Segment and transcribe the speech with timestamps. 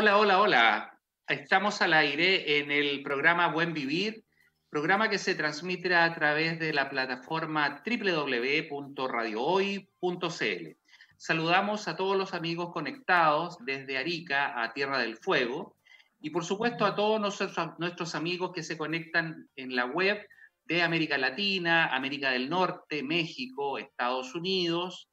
[0.00, 0.96] Hola, hola, hola.
[1.26, 4.24] Estamos al aire en el programa Buen Vivir,
[4.70, 10.76] programa que se transmite a través de la plataforma www.radiohoy.cl.
[11.16, 15.74] Saludamos a todos los amigos conectados desde Arica a Tierra del Fuego
[16.20, 20.24] y por supuesto a todos nuestros, amigos que se conectan en la web
[20.64, 25.08] de América Latina, América del Norte, México, Estados Unidos,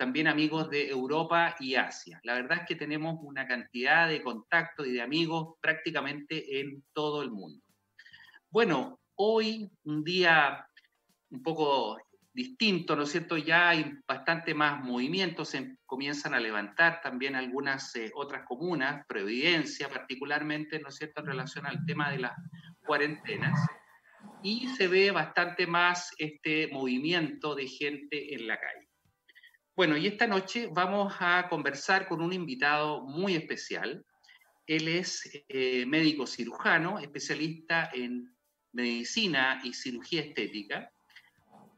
[0.00, 2.18] también amigos de Europa y Asia.
[2.22, 7.20] La verdad es que tenemos una cantidad de contactos y de amigos prácticamente en todo
[7.20, 7.62] el mundo.
[8.48, 10.66] Bueno, hoy un día
[11.28, 11.98] un poco
[12.32, 13.36] distinto, ¿no es cierto?
[13.36, 19.90] Ya hay bastante más movimientos, se comienzan a levantar también algunas eh, otras comunas, Providencia
[19.90, 22.32] particularmente, ¿no es cierto?, en relación al tema de las
[22.86, 23.68] cuarentenas,
[24.42, 28.89] y se ve bastante más este movimiento de gente en la calle.
[29.80, 34.04] Bueno, y esta noche vamos a conversar con un invitado muy especial.
[34.66, 38.30] Él es eh, médico cirujano, especialista en
[38.72, 40.92] medicina y cirugía estética,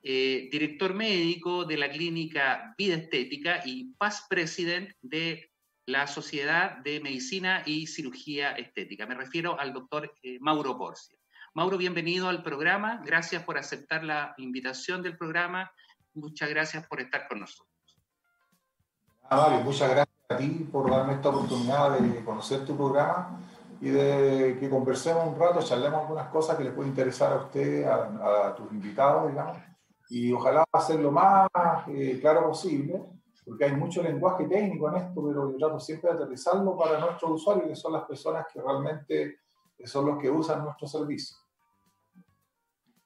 [0.03, 5.53] eh, director médico de la clínica Vida Estética y past president de
[5.87, 9.07] la Sociedad de Medicina y Cirugía Estética.
[9.07, 11.17] Me refiero al doctor eh, Mauro Porcia.
[11.55, 13.01] Mauro, bienvenido al programa.
[13.07, 15.71] Gracias por aceptar la invitación del programa.
[16.15, 17.72] Muchas gracias por estar con nosotros.
[19.31, 23.41] Mario, muchas gracias a ti por darme esta oportunidad de conocer tu programa
[23.81, 27.85] y de que conversemos un rato, charlemos algunas cosas que les puede interesar a usted,
[27.85, 29.59] a, tus invitados, digamos,
[30.09, 31.49] y ojalá hacerlo lo más
[31.89, 33.03] eh, claro posible,
[33.45, 37.33] porque hay mucho lenguaje técnico en esto, pero yo trato siempre de aterrizarlo para nuestros
[37.33, 39.39] usuarios, que son las personas que realmente
[39.85, 41.37] son los que usan nuestro servicio.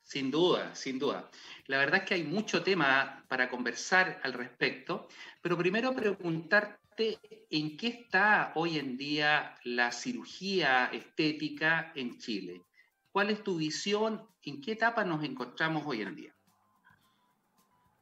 [0.07, 1.29] Sin duda, sin duda.
[1.67, 5.09] La verdad es que hay mucho tema para conversar al respecto,
[5.43, 7.19] pero primero preguntarte
[7.51, 12.63] en qué está hoy en día la cirugía estética en Chile.
[13.11, 14.25] ¿Cuál es tu visión?
[14.43, 16.33] ¿En qué etapa nos encontramos hoy en día?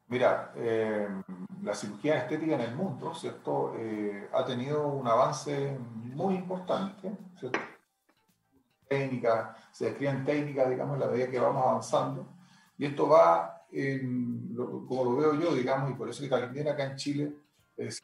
[0.09, 1.09] Mira, eh,
[1.62, 3.75] la cirugía estética en el mundo, ¿cierto?
[3.78, 7.59] Eh, ha tenido un avance muy importante, ¿cierto?
[8.87, 12.29] Técnicas, se describen técnicas, digamos, en la medida que vamos avanzando,
[12.79, 13.51] y esto va
[14.87, 17.35] como lo veo yo, digamos, y por eso que también acá en Chile,
[17.77, 18.01] es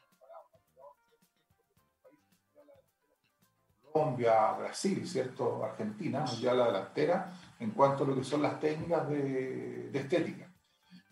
[3.89, 5.63] Colombia, Brasil, ¿cierto?
[5.63, 10.53] Argentina, ya la delantera en cuanto a lo que son las técnicas de, de estética.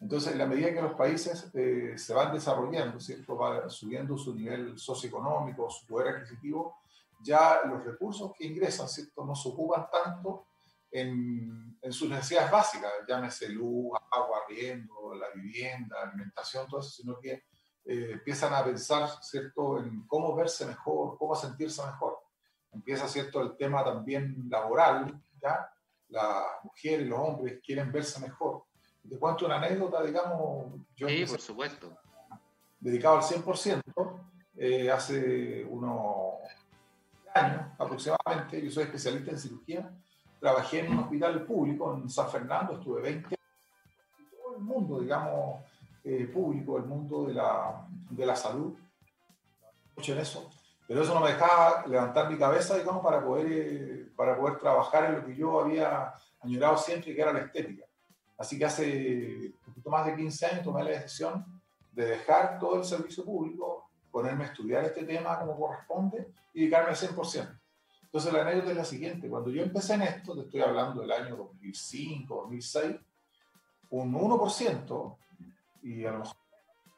[0.01, 3.37] Entonces, en la medida que los países eh, se van desarrollando, ¿cierto?
[3.37, 6.79] Va subiendo su nivel socioeconómico, su poder adquisitivo,
[7.21, 9.23] ya los recursos que ingresan, ¿cierto?
[9.23, 10.47] No se ocupan tanto
[10.91, 17.31] en, sus necesidades básicas, llámese luz, agua, riendo, la vivienda, alimentación, todo eso, sino que
[17.85, 22.19] eh, empiezan a pensar, ¿cierto?, en cómo verse mejor, cómo sentirse mejor.
[22.71, 25.71] Empieza, ¿cierto?, el tema también laboral, ¿ya?
[26.09, 28.65] Las mujeres los hombres quieren verse mejor.
[29.07, 30.73] Te cuento una anécdota, digamos.
[30.95, 31.97] Yo sí, por supuesto.
[32.79, 33.81] Dedicado al 100%,
[34.57, 36.35] eh, hace unos
[37.33, 39.91] años aproximadamente, yo soy especialista en cirugía
[40.39, 45.61] trabajé en un hospital público en San Fernando, estuve 20 años, todo el mundo, digamos,
[46.03, 48.73] eh, público, el mundo de la, de la salud,
[49.95, 50.49] mucho en eso,
[50.87, 55.05] pero eso no me dejaba levantar mi cabeza, digamos, para poder, eh, para poder trabajar
[55.05, 57.85] en lo que yo había añorado siempre, que era la estética.
[58.37, 61.45] Así que hace un poquito más de 15 años tomé la decisión
[61.91, 66.89] de dejar todo el servicio público, ponerme a estudiar este tema como corresponde y dedicarme
[66.89, 67.58] al 100%.
[68.11, 71.11] Entonces la anécdota es la siguiente, cuando yo empecé en esto, te estoy hablando del
[71.11, 72.95] año 2005, 2006,
[73.91, 75.17] un 1%
[75.83, 76.35] y a lo mejor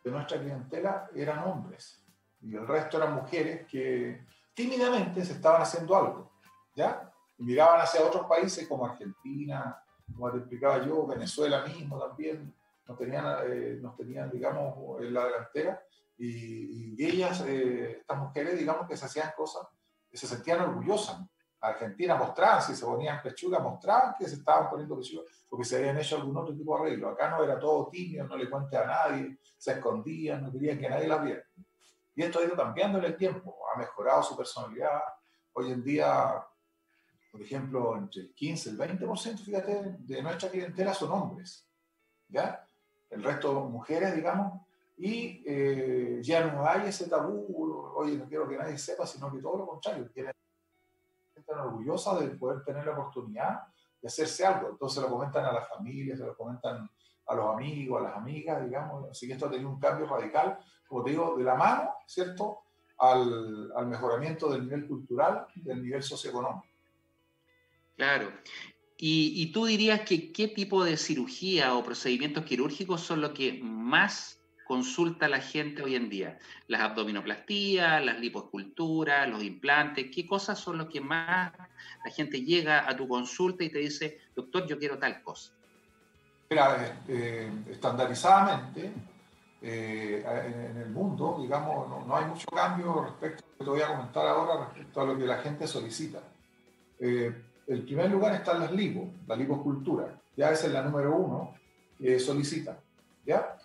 [0.06, 2.02] de nuestra clientela eran hombres
[2.42, 6.32] y el resto eran mujeres que tímidamente se estaban haciendo algo,
[6.78, 7.12] ¿ya?
[7.38, 9.84] Y miraban hacia otros países como Argentina,
[10.16, 12.54] como te explicaba yo, Venezuela mismo también,
[12.88, 15.84] nos tenían, eh, nos tenían digamos, en la delantera
[16.18, 19.68] y, ellas, eh, estas mujeres, digamos, que se hacían cosas
[20.18, 21.18] se sentían orgullosas.
[21.59, 25.97] Argentina mostraban, si se ponían pechuga, mostraban que se estaban poniendo pechuga porque se habían
[25.97, 27.09] hecho algún otro tipo de arreglo.
[27.09, 30.90] Acá no era todo tímido, no le cuente a nadie, se escondían, no querían que
[30.90, 31.44] nadie las viera.
[32.16, 35.02] Y esto ha ido cambiando en el tiempo, ha mejorado su personalidad.
[35.52, 36.41] Hoy en día,
[37.34, 41.68] por ejemplo, entre el 15 y el 20%, fíjate, de nuestra clientela son hombres.
[42.30, 42.66] ¿Ya?
[43.09, 44.62] El resto mujeres, digamos,
[44.97, 49.40] y eh, ya no hay ese tabú, oye, no quiero que nadie sepa, sino que
[49.40, 50.34] todo lo contrario, quieren
[51.35, 53.61] están orgullosas de poder tener la oportunidad
[53.99, 54.70] de hacerse algo.
[54.70, 56.88] Entonces lo comentan a las familias, se lo comentan
[57.26, 59.09] a los amigos, a las amigas, digamos.
[59.09, 62.59] Así que esto ha tenido un cambio radical, como te digo, de la mano, ¿cierto?
[63.02, 66.67] al, al mejoramiento del nivel cultural, del nivel socioeconómico.
[67.97, 68.32] Claro.
[68.97, 73.59] Y, y, tú dirías que qué tipo de cirugía o procedimientos quirúrgicos son los que
[73.64, 74.40] más
[74.72, 76.40] consulta la gente hoy en día?
[76.70, 81.52] Las abdominoplastías, las lipoesculturas, los implantes, ¿qué cosas son los que más
[82.06, 85.52] la gente llega a tu consulta y te dice, doctor, yo quiero tal cosa?
[86.50, 88.94] Mira, eh, estandarizadamente
[89.62, 90.23] eh,
[90.70, 93.88] en, el mundo, digamos, no, hay mucho cambio respecto a lo que te voy a
[93.88, 96.20] comentar ahora respecto a lo que la gente solicita.
[96.97, 101.56] Eh, en primer lugar están las lipo, la liposcultura, ya es la número uno
[102.00, 102.79] que solicita,
[103.26, 103.58] ¿ya?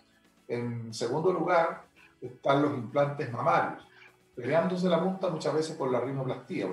[0.47, 1.83] En segundo lugar,
[2.21, 3.85] están los implantes mamarios,
[4.35, 6.67] peleándose la punta muchas veces por la rinoplastía,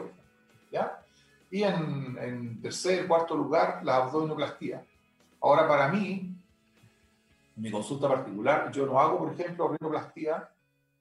[0.70, 1.02] ¿ya?
[1.50, 4.84] Y en, en tercer, cuarto lugar, la abdominoplastía.
[5.40, 6.34] Ahora, para mí,
[7.56, 10.48] mi consulta particular, yo no hago, por ejemplo, rinoplastía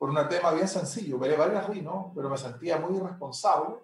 [0.03, 1.17] por un tema bien sencillo.
[1.17, 3.75] Veré varias rinos, pero me sentía muy irresponsable.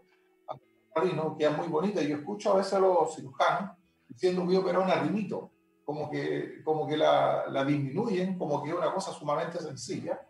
[0.93, 3.71] La rino queda muy bonita y yo escucho a veces a los cirujanos
[4.07, 5.49] diciendo que voy a operar un rinito
[5.89, 10.21] como que, como que la, la, disminuyen, como que es una cosa sumamente sencilla.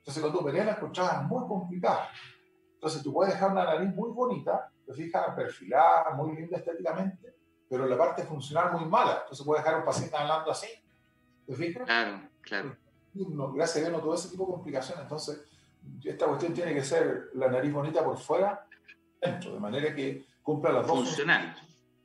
[0.00, 2.10] Entonces, cuando tú la escuchabas muy complicada.
[2.74, 7.36] Entonces, tú puedes dejar una nariz muy bonita, te fijas, perfilada, muy linda estéticamente,
[7.70, 9.20] pero la parte funcional muy mala.
[9.22, 10.68] Entonces, puedes dejar a un paciente hablando así,
[11.46, 11.86] ¿te fijas?
[11.86, 12.76] Claro, claro.
[13.14, 15.04] No, gracias a Dios no todo ese tipo de complicaciones.
[15.04, 15.42] Entonces,
[16.04, 18.62] esta cuestión tiene que ser la nariz bonita por fuera,
[19.22, 20.98] dentro, de manera que cumpla las dos.
[20.98, 21.56] Funcional.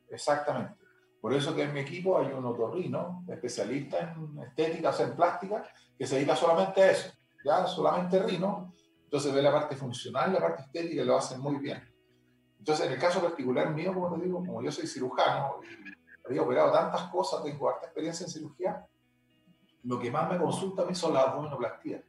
[0.08, 0.83] Exactamente.
[1.24, 5.16] Por eso que en mi equipo hay un otorrino, especialista en estética, o sea, en
[5.16, 5.64] plástica,
[5.96, 8.74] que se dedica solamente a eso, ya solamente rino,
[9.04, 11.82] entonces ve la parte funcional, la parte estética y lo hacen muy bien.
[12.58, 16.42] Entonces, en el caso particular mío, como te digo, como yo soy cirujano y había
[16.42, 18.86] operado tantas cosas, tengo harta experiencia en cirugía,
[19.84, 22.02] lo que más me consulta a mí son las abdominoplastías.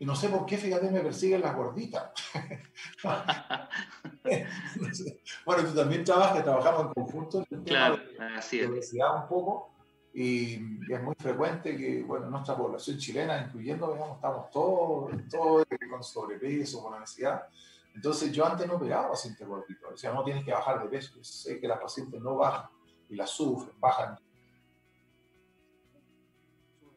[0.00, 2.10] Y no sé por qué, fíjate, me persiguen las gorditas.
[5.44, 7.44] bueno, tú también trabajas, trabajamos en conjunto.
[7.50, 7.98] En claro,
[8.34, 8.94] así es.
[8.94, 9.74] un poco.
[10.14, 10.54] Y,
[10.90, 16.82] es muy frecuente que, bueno, nuestra población chilena, incluyendo, digamos, estamos todos, todos con sobrepeso,
[16.82, 17.42] con ansiedad.
[17.94, 19.92] Entonces, yo antes no operaba pacientes gorditos.
[19.92, 21.22] O sea, no tienes que bajar de peso.
[21.22, 22.70] sé que las pacientes no bajan
[23.10, 24.18] y las sufren, bajan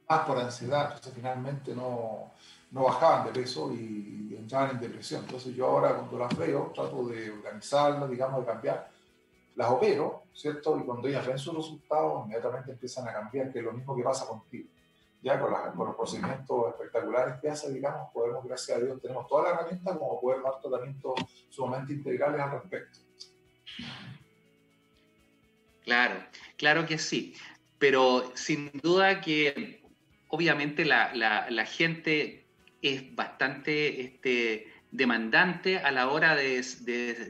[0.07, 0.85] más por ansiedad.
[0.85, 2.31] Entonces, finalmente no
[2.73, 5.21] no bajaban de peso y entraban en depresión.
[5.21, 8.91] Entonces yo ahora cuando las veo trato de organizarlas, digamos, de cambiar.
[9.55, 10.79] Las opero, ¿cierto?
[10.79, 14.01] Y cuando ellas ven sus resultados, inmediatamente empiezan a cambiar, que es lo mismo que
[14.01, 14.67] pasa contigo.
[15.21, 15.51] Ya con,
[15.85, 20.19] los procedimientos espectaculares que hace, digamos, podemos, gracias a Dios, tenemos toda la herramienta como
[20.19, 21.13] poder dar tratamientos
[21.49, 22.99] sumamente integrales al respecto.
[25.83, 26.15] Claro,
[26.57, 27.35] claro que sí.
[27.77, 29.83] Pero sin duda que
[30.29, 32.42] obviamente la, la, la gente
[32.83, 36.61] es bastante este, demandante a la hora de,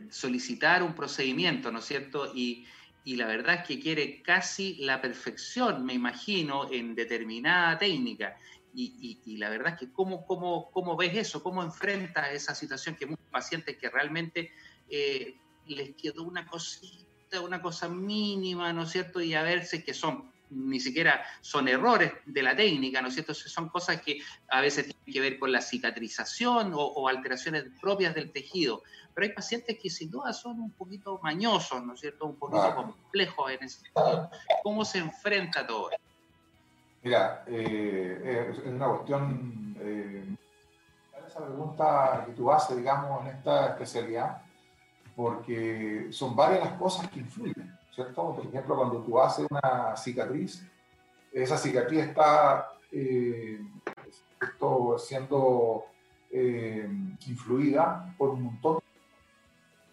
[0.10, 2.32] solicitar un procedimiento, ¿no es cierto?
[2.36, 2.66] Y,
[3.06, 8.38] la verdad es que quiere casi la perfección, me imagino, en determinada técnica.
[8.74, 11.44] Y, la verdad es que ¿cómo, cómo, cómo ves eso?
[11.44, 14.52] ¿Cómo enfrentas esa situación que muchos pacientes que realmente
[14.90, 15.36] eh,
[15.68, 19.22] les quedó una cosita, una cosa mínima, ¿no es cierto?
[19.22, 23.34] Y a verse que son ni siquiera son errores de la técnica, ¿no es cierto?
[23.34, 24.20] Son cosas que
[24.50, 28.84] a veces tienen que ver con la cicatrización o, alteraciones propias del tejido.
[29.14, 32.26] Pero hay pacientes que sin duda son un poquito mañosos, ¿no es cierto?
[32.26, 34.30] Un poquito complejos en ese sentido.
[34.64, 36.04] ¿Cómo se enfrenta todo esto?
[37.04, 40.36] Mira, eh, es una cuestión, eh,
[41.28, 44.42] esa pregunta que tú haces, digamos, en esta especialidad,
[45.16, 47.72] porque son varias las cosas que influyen.
[47.94, 48.35] ¿Cierto?
[48.35, 50.66] Por ejemplo, cuando tú haces una cicatriz,
[51.31, 53.59] esa cicatriz está eh,
[54.97, 55.85] siendo
[56.31, 56.88] eh,
[57.28, 58.73] influida por un montón.
[58.76, 58.83] Por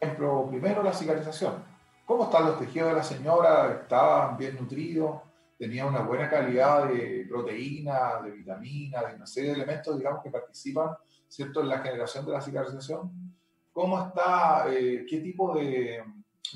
[0.01, 1.65] ejemplo, primero la cicatrización.
[2.07, 3.81] ¿Cómo están los tejidos de la señora?
[3.83, 5.21] ¿Estaban bien nutridos?
[5.59, 10.31] ¿Tenía una buena calidad de proteína, de vitamina, de una serie de elementos, digamos, que
[10.31, 10.89] participan,
[11.29, 13.35] ¿cierto?, en la generación de la cicatrización.
[13.73, 16.03] ¿Cómo está, eh, qué tipo de,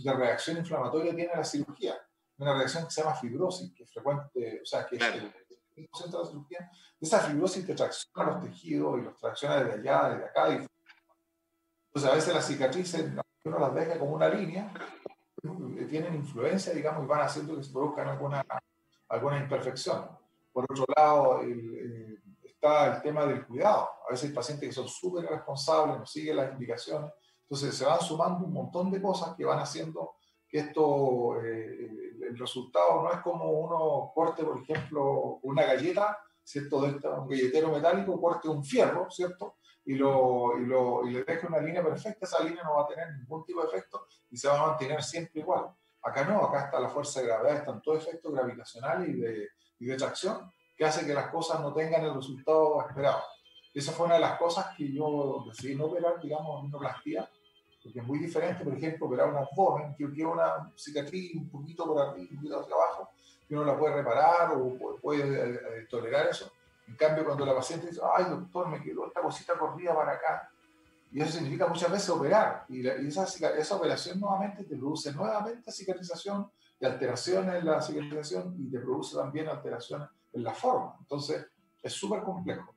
[0.02, 1.94] de reacción inflamatoria tiene la cirugía.
[2.38, 5.32] Una reacción que se llama fibrosis, que es frecuente, o sea, que es el
[5.76, 6.70] 5% de la cirugía.
[7.00, 10.48] Esa fibrosis te tracciona los tejidos y los tracciona desde allá, desde acá.
[10.50, 10.66] Y...
[11.86, 13.12] Entonces, a veces las cicatrices,
[13.44, 14.72] uno las deja como una línea,
[15.88, 18.44] tienen influencia, digamos, y van haciendo que se produzcan alguna,
[19.08, 20.08] alguna imperfección.
[20.52, 21.42] Por otro lado,
[22.42, 23.90] está el tema del cuidado.
[24.08, 27.12] A veces hay pacientes que son súper responsables, no siguen las indicaciones,
[27.44, 30.16] entonces se van sumando un montón de cosas que van haciendo
[30.48, 36.82] que esto, eh, el resultado no es como uno corte, por ejemplo, una galleta, ¿cierto?
[36.82, 39.56] De un galletero metálico, corte un fierro, ¿cierto?
[39.84, 42.86] y, lo, y, lo, y le deje una línea perfecta, esa línea no va a
[42.86, 45.66] tener ningún tipo de efecto y se va a mantener siempre igual.
[46.02, 49.48] Acá no, acá está la fuerza de gravedad, están todos efectos gravitacionales y de,
[49.78, 53.22] y de tracción que hace que las cosas no tengan el resultado esperado.
[53.74, 57.28] Esa fue una de las cosas que yo decidí no operar, digamos, rinoplastia,
[57.82, 61.84] porque es muy diferente, por ejemplo, operar un abdomen, que tiene una cicatriz un poquito
[61.84, 63.10] por arriba, un poquito hacia abajo,
[63.48, 66.52] que uno la puede reparar o puede eh, eh, tolerar eso.
[66.86, 70.50] En cambio, cuando la paciente dice, ay doctor, me quedó esta cosita corrida para acá,
[71.10, 76.48] y eso significa muchas veces operar, y, esa, esa operación nuevamente te produce nuevamente cicatrización
[76.80, 80.96] y alteraciones en la cicatrización y te produce también alteraciones en la forma.
[81.00, 81.46] Entonces,
[81.82, 82.74] es súper complejo.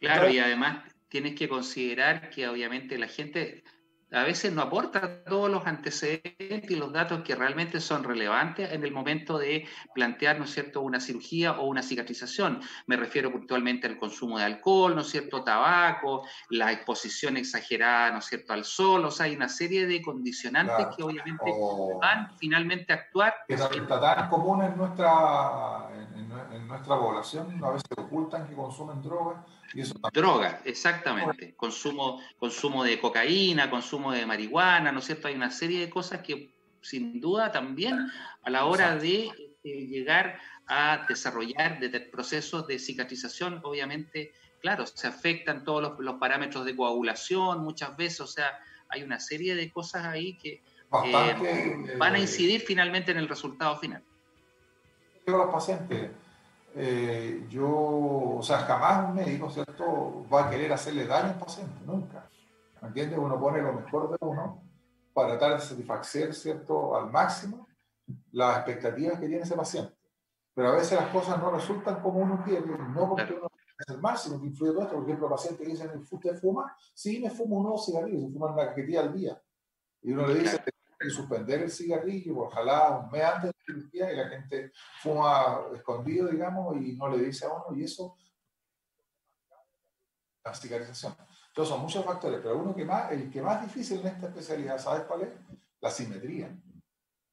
[0.00, 3.64] Claro, y además tienes que considerar que obviamente la gente
[4.12, 8.84] a veces no aporta todos los antecedentes y los datos que realmente son relevantes en
[8.84, 12.60] el momento de plantear, ¿no es cierto?, una cirugía o una cicatrización.
[12.86, 18.18] Me refiero puntualmente al consumo de alcohol, ¿no es cierto?, tabaco, la exposición exagerada, ¿no
[18.18, 21.52] es cierto?, al sol, o sea, hay una serie de condicionantes que obviamente
[22.00, 23.34] van finalmente a actuar.
[23.48, 29.38] Que está tan común en nuestra, en, nuestra población, a veces ocultan que consumen drogas
[30.12, 31.54] Droga, exactamente.
[31.54, 35.28] Consumo, consumo de cocaína, consumo de marihuana, ¿no es cierto?
[35.28, 38.10] Hay una serie de cosas que sin duda también
[38.42, 39.30] a la hora de
[39.64, 46.64] eh, llegar a desarrollar de, procesos de cicatrización, obviamente, claro, se afectan todos los, parámetros
[46.64, 48.58] de coagulación muchas veces, o sea,
[48.88, 50.62] hay una serie de cosas ahí que
[51.04, 54.02] eh, van a incidir finalmente en el resultado final.
[55.26, 56.10] Los pacientes
[56.76, 61.80] eh, yo, o sea, jamás un médico, ¿cierto?, va a querer hacerle daño al paciente,
[61.86, 62.28] nunca.
[62.82, 63.18] ¿Me entiendes?
[63.18, 64.62] Uno pone lo mejor de uno
[65.14, 67.66] para tratar de satisfacer, ¿cierto?, al máximo
[68.32, 69.94] las expectativas que tiene ese paciente.
[70.54, 74.00] Pero a veces las cosas no resultan como uno quiere, no porque uno es el
[74.00, 74.94] máximo que influye todo esto.
[74.96, 76.76] Por ejemplo, el paciente dice, ¿usted fuma?
[76.94, 79.42] Sí, me fumo unos cigarrillos, se fuman una cajetilla al día.
[80.02, 80.62] Y uno le dice,
[80.98, 84.72] que suspender el cigarrillo, ojalá un mes antes de la cirugía, y la gente
[85.02, 88.16] fuma escondido, digamos, y no le dice a uno, y eso,
[90.44, 91.14] la cicarización.
[91.48, 94.78] Entonces son muchos factores, pero uno que más, el que más difícil en esta especialidad,
[94.78, 95.28] ¿sabes cuál es?
[95.80, 96.54] La simetría.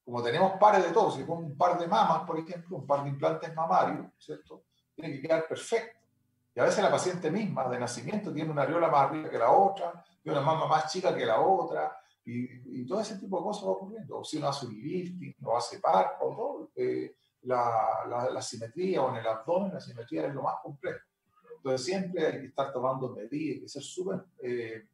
[0.04, 3.02] Como tenemos pares de todo, si pongo un par de mamas, por ejemplo, un par
[3.04, 4.64] de implantes mamarios, ¿cierto?
[4.94, 5.98] Tiene que quedar perfecto.
[6.54, 9.50] Y a veces la paciente misma de nacimiento tiene una areola más arriba que la
[9.50, 13.64] otra, y una mama más chica que la otra, y, todo ese tipo de cosas
[13.64, 14.24] va ocurriendo.
[14.24, 19.16] Si uno hace un lifting, o hace parco, todo, eh, la, la, simetría o en
[19.16, 21.00] el abdomen, la simetría es lo más complejo.
[21.56, 24.86] Entonces siempre hay que estar tomando medidas, hay que ser súper eh,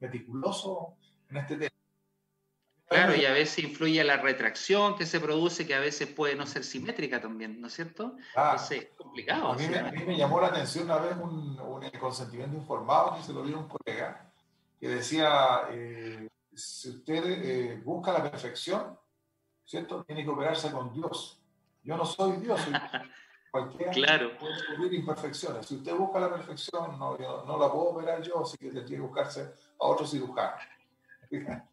[0.00, 0.96] meticuloso
[1.30, 1.70] en este tema.
[2.86, 6.46] Claro, y a veces influye la retracción que se produce, que a veces puede no
[6.46, 8.16] ser simétrica también, ¿no es cierto?
[8.36, 9.52] Ah, es complicado.
[9.52, 9.66] A mí,
[10.06, 13.68] me, llamó la atención una vez un, un, consentimiento informado que se lo dio un
[13.68, 14.30] colega,
[14.78, 18.98] que decía, eh, si usted eh, busca la perfección,
[19.64, 20.04] ¿cierto?
[20.04, 21.40] Tiene que operarse con Dios.
[21.82, 22.72] Yo no soy Dios, soy
[23.50, 24.38] cualquiera claro.
[24.38, 25.66] puede descubrir imperfecciones.
[25.66, 29.00] Si usted busca la perfección, no, no la puedo operar yo, así que tiene que
[29.00, 30.56] buscarse a otro cirujano.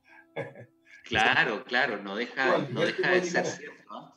[1.04, 3.84] claro, claro, no deja, no deja de ser cierto.
[3.90, 4.16] ¿no?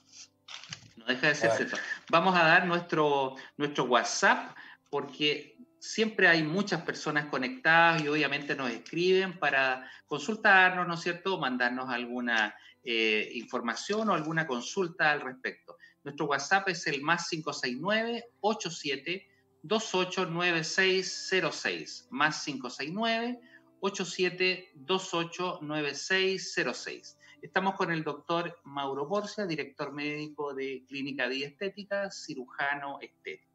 [0.97, 1.77] no deja de ser cierto.
[2.11, 4.55] Vamos a dar nuestro, nuestro WhatsApp
[4.91, 11.39] porque siempre hay muchas personas conectadas y obviamente nos escriben para consultarnos, ¿no es cierto?
[11.39, 15.77] Mandarnos alguna eh, información o alguna consulta al respecto.
[16.03, 19.29] Nuestro WhatsApp es el más 569 87
[19.63, 23.41] 289606 más 569
[23.81, 27.19] 87 289606.
[27.43, 33.53] Estamos con el doctor Mauro Porcia, director médico de Clínica Diestética, cirujano estético.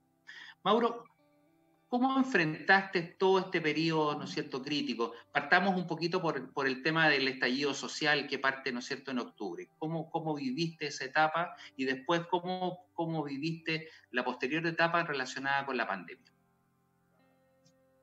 [0.63, 1.05] Mauro,
[1.89, 5.13] ¿Cómo enfrentaste todo este periodo, ¿no es cierto?, crítico.
[5.31, 9.09] Partamos un poquito por, por, el tema del estallido social que parte, ¿no es cierto?,
[9.09, 9.67] en octubre.
[9.79, 15.77] ¿Cómo, cómo viviste esa etapa y después cómo, cómo viviste la posterior etapa relacionada con
[15.77, 16.31] la pandemia?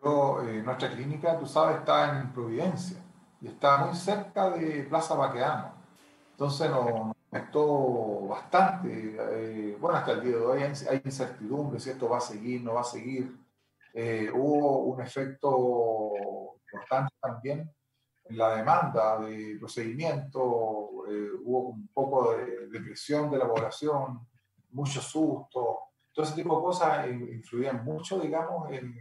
[0.03, 2.99] Eh, nuestra clínica, tú sabes, está en Providencia
[3.41, 5.75] y está muy cerca de Plaza Baqueano.
[6.33, 9.17] Entonces nos afectó bastante.
[9.17, 12.75] Eh, bueno, hasta el día de hoy hay incertidumbre si esto va a seguir, no
[12.75, 13.46] va a seguir
[13.99, 16.13] eh, hubo un efecto
[16.71, 17.75] importante también
[18.27, 24.29] en la demanda de procedimiento, eh, hubo un poco de depresión de la población,
[24.73, 25.79] mucho susto,
[26.13, 28.95] todo ese tipo de cosas influían mucho, digamos, en,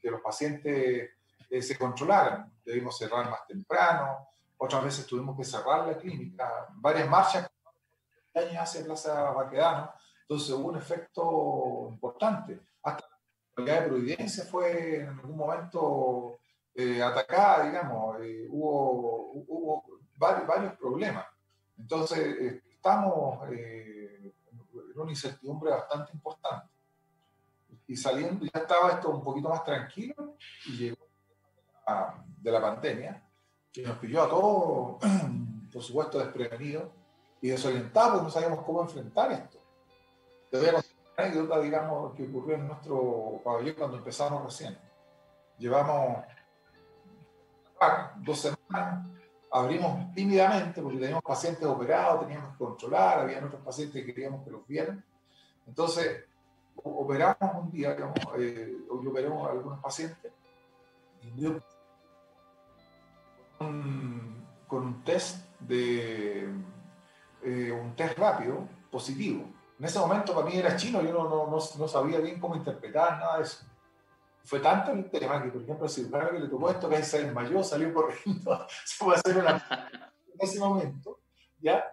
[0.00, 1.10] que los pacientes
[1.50, 2.52] eh, se controlaran.
[2.64, 7.50] Debimos cerrar más temprano, otras veces tuvimos que cerrar la clínica, varias marchas
[8.32, 12.60] hacia Plaza Baquedano, entonces hubo un efecto importante.
[13.56, 16.38] Unidad de Providencia fue en algún momento
[16.74, 19.84] eh, atacada, digamos, eh, hubo, hubo
[20.16, 21.26] varios, varios, problemas.
[21.78, 24.32] Entonces, estamos en
[24.94, 26.68] una incertidumbre bastante importante.
[27.86, 31.08] Y saliendo, ya estaba esto un poquito más tranquilo y llegó
[32.38, 33.22] de la pandemia,
[33.72, 34.96] que nos pilló a todos,
[35.72, 36.90] por supuesto, desprevenidos
[37.40, 39.58] y desorientados, porque no sabíamos cómo enfrentar esto.
[40.50, 40.82] Te a
[41.22, 44.78] anécdota, digamos, que ocurrió en nuestro pabellón cuando empezamos recién.
[45.58, 46.24] Llevamos
[48.16, 49.06] dos semanas,
[49.50, 54.50] abrimos tímidamente porque teníamos pacientes operados, teníamos que controlar, había otros pacientes que queríamos que
[54.50, 55.04] los vieran.
[55.66, 56.24] Entonces,
[56.76, 60.32] operamos un día, digamos, eh, yo operé a algunos pacientes
[61.22, 61.44] y
[63.58, 66.48] con, con un test de
[67.42, 69.44] eh, un test rápido positivo.
[69.82, 73.18] En ese momento para mí era chino, yo no, no, no, sabía bien cómo interpretar
[73.18, 73.64] nada de eso.
[74.44, 77.24] Fue tanto el tema que, por ejemplo, el cirujano que le tomó esto, que se
[77.24, 80.08] desmayó, salió corriendo, se fue a hacer una...
[80.34, 81.18] En ese momento,
[81.58, 81.84] ya,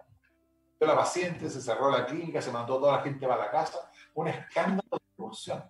[0.78, 4.28] la paciente, se cerró la clínica, se mandó toda la gente para la casa, un
[4.28, 5.64] escándalo de promoción.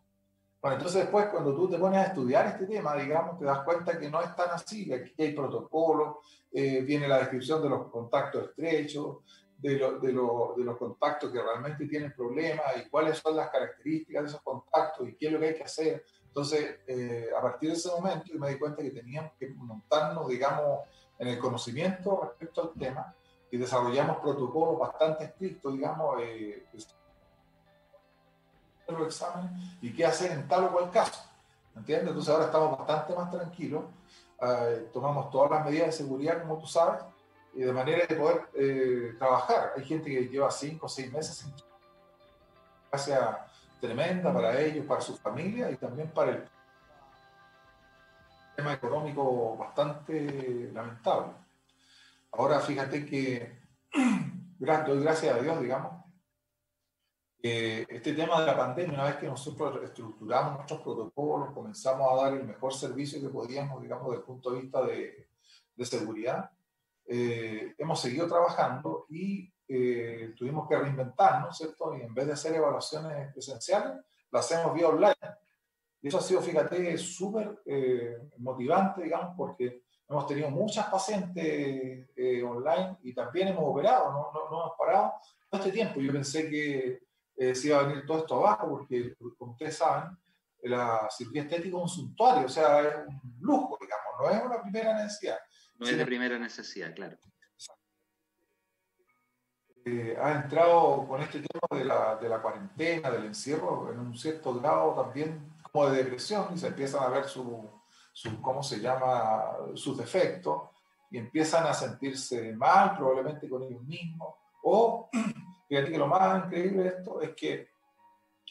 [0.61, 3.99] Bueno, entonces después cuando tú te pones a estudiar este tema, digamos, te das cuenta
[3.99, 6.19] que no es tan así, que aquí hay protocolos,
[6.53, 9.19] eh, viene la descripción de los contactos estrechos,
[9.61, 14.43] de, de, los contactos que realmente tienen problemas y cuáles son las características de esos
[14.43, 16.05] contactos y qué es lo que hay que hacer.
[16.27, 20.81] Entonces, eh, a partir de ese momento, me di cuenta que teníamos que montarnos, digamos,
[21.19, 23.15] en el conocimiento respecto al tema
[23.51, 26.67] y desarrollamos protocolos bastante estrictos, digamos, eh,
[28.89, 29.51] los exámenes
[29.81, 31.23] y qué hacer en tal o cual caso.
[31.77, 32.09] ¿Entiendes?
[32.09, 33.85] Entonces ahora estamos bastante más tranquilos,
[34.43, 37.03] eh, tomamos todas las medidas de seguridad, como tú sabes,
[37.55, 39.73] y de manera de poder eh, trabajar.
[39.77, 41.53] Hay gente que lleva cinco o seis meses sin
[42.91, 43.21] gracias
[43.81, 46.49] tremenda para ellos, para su familia y también para el
[48.57, 51.33] tema económico bastante lamentable.
[52.33, 53.59] Ahora fíjate que
[54.59, 56.05] doy gracias a Dios, digamos,
[57.43, 62.25] que este tema de la pandemia, una vez que nosotros estructuramos nuestros protocolos, comenzamos a
[62.25, 65.29] dar el mejor servicio que podíamos, digamos, desde el punto de vista de,
[65.75, 66.51] de seguridad,
[67.13, 71.97] eh, hemos seguido trabajando y eh, tuvimos que reinventarnos, ¿cierto?
[71.97, 73.95] Y en vez de hacer evaluaciones presenciales,
[74.31, 75.17] las hacemos vía online.
[76.03, 82.09] Y eso ha sido, fíjate, súper eh, motivante, digamos, porque hemos tenido muchas pacientes
[82.45, 85.15] online y también hemos operado, no, no, no hemos parado
[85.51, 86.01] todo este tiempo.
[86.01, 87.03] Yo pensé que
[87.55, 90.17] se iba a venir todo esto abajo, porque, como ustedes saben,
[90.63, 94.63] la cirugía estética es un suntuario, o sea, es un lujo, digamos, no es una
[94.63, 95.39] primera necesidad.
[95.81, 97.17] No es de primera necesidad, claro.
[99.87, 104.15] Eh, ha entrado con este tema de la, de la, cuarentena, del encierro, en un
[104.15, 107.67] cierto grado también como de depresión y se empiezan a ver su,
[108.13, 110.69] su ¿cómo se llama?, sus defectos
[111.11, 114.35] y empiezan a sentirse mal, probablemente con ellos mismos.
[114.63, 115.09] O,
[115.67, 117.71] fíjate que lo más increíble de esto es que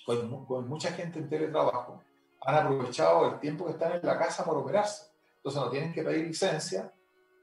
[0.04, 2.02] con, con mucha gente en teletrabajo
[2.42, 5.12] han aprovechado el tiempo que están en la casa por operarse.
[5.36, 6.92] Entonces no tienen que pedir licencia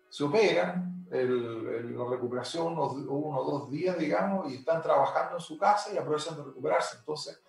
[0.08, 5.56] se operan, el, la recuperación unos uno dos días, digamos, y están trabajando en su
[5.56, 6.98] casa y aprovechan de recuperarse.
[6.98, 7.40] Entonces,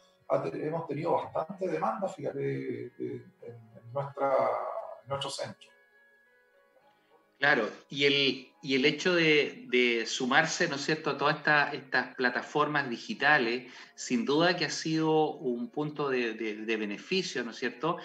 [0.53, 3.33] hemos tenido bastante demanda, fíjate, en,
[3.93, 5.69] nuestro centro.
[7.39, 11.71] Claro, y el, y el hecho de, de, sumarse, ¿no es cierto?, a todas esta,
[11.71, 17.57] estas plataformas digitales, sin duda que ha sido un punto de, de beneficio, ¿no es
[17.57, 17.97] cierto?,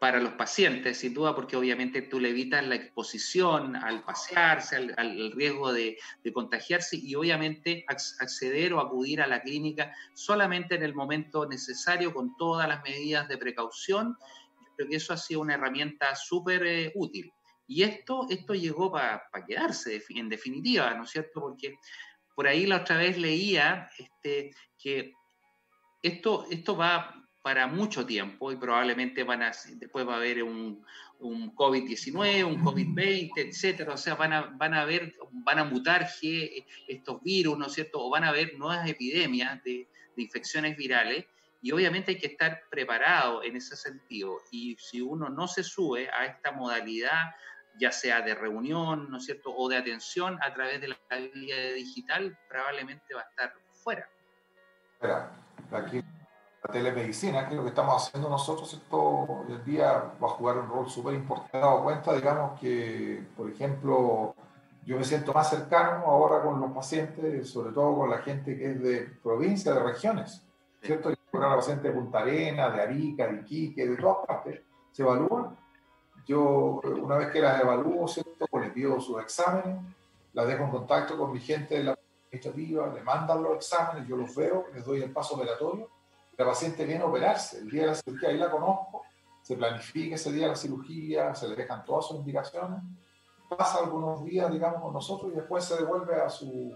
[0.00, 5.32] para los pacientes, sin duda, porque obviamente tú le evitas la exposición al pasearse, al,
[5.32, 5.98] riesgo de,
[6.32, 12.34] contagiarse y obviamente acceder o acudir a la clínica solamente en el momento necesario con
[12.38, 14.16] todas las medidas de precaución.
[14.74, 17.30] Creo que eso ha sido una herramienta súper eh, útil.
[17.66, 21.42] Y esto, esto llegó para quedarse, en definitiva, ¿no es cierto?
[21.42, 21.76] Porque
[22.34, 25.12] por ahí la otra vez leía este, que
[26.02, 30.84] esto, esto va para mucho tiempo y probablemente van a, después va a haber un,
[31.20, 36.08] un COVID-19, un COVID-20, etcétera, o sea, van a, van a ver, van a mutar
[36.22, 38.04] estos virus, ¿no es cierto?
[38.04, 41.24] O van a haber nuevas epidemias de, de infecciones virales
[41.62, 44.38] y obviamente hay que estar preparado en ese sentido.
[44.50, 47.34] Y si uno no se sube a esta modalidad,
[47.78, 50.98] ya sea de reunión, ¿no es cierto?, o de atención a través de la
[51.34, 54.08] vía digital, probablemente va a estar fuera.
[54.94, 55.32] Espera,
[55.72, 56.02] aquí
[56.62, 60.30] la telemedicina, que es lo que estamos haciendo nosotros, esto hoy en día va a
[60.30, 61.56] jugar un rol súper importante.
[61.56, 64.34] He dado cuenta, digamos, que, por ejemplo,
[64.84, 68.72] yo me siento más cercano ahora con los pacientes, sobre todo con la gente que
[68.72, 70.46] es de provincia, de regiones,
[70.82, 71.10] ¿cierto?
[71.32, 74.60] una paciente de Punta Arenas, de Arica, de Iquique, de todas partes,
[74.92, 75.56] se evalúan.
[76.26, 78.46] Yo, una vez que las evalúo, ¿cierto?
[78.50, 79.80] Pues les pido sus exámenes,
[80.32, 84.16] las dejo en contacto con mi gente de la administrativa, le mandan los exámenes, yo
[84.16, 85.88] los veo, les doy el paso operatorio.
[86.40, 89.02] La paciente viene a operarse, el día de la cirugía ahí la conozco,
[89.42, 92.80] se planifica ese día la cirugía, se le dejan todas sus indicaciones,
[93.46, 96.74] pasa algunos días, digamos, con nosotros y después se devuelve a su,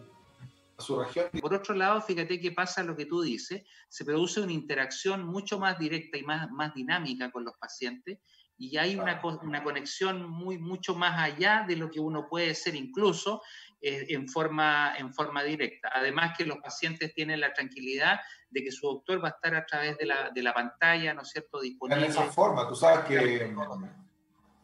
[0.76, 1.30] a su región.
[1.40, 5.58] Por otro lado, fíjate que pasa lo que tú dices, se produce una interacción mucho
[5.58, 8.18] más directa y más, más dinámica con los pacientes
[8.58, 12.74] y hay una, una, conexión muy, mucho más allá de lo que uno puede ser
[12.74, 13.40] incluso
[13.80, 15.90] eh, en, forma, en forma directa.
[15.94, 19.66] Además que los pacientes tienen la tranquilidad de que su doctor va a estar a
[19.66, 22.02] través de la, de la pantalla, ¿no es cierto?, disponible.
[22.02, 23.54] De esa forma, tú sabes que,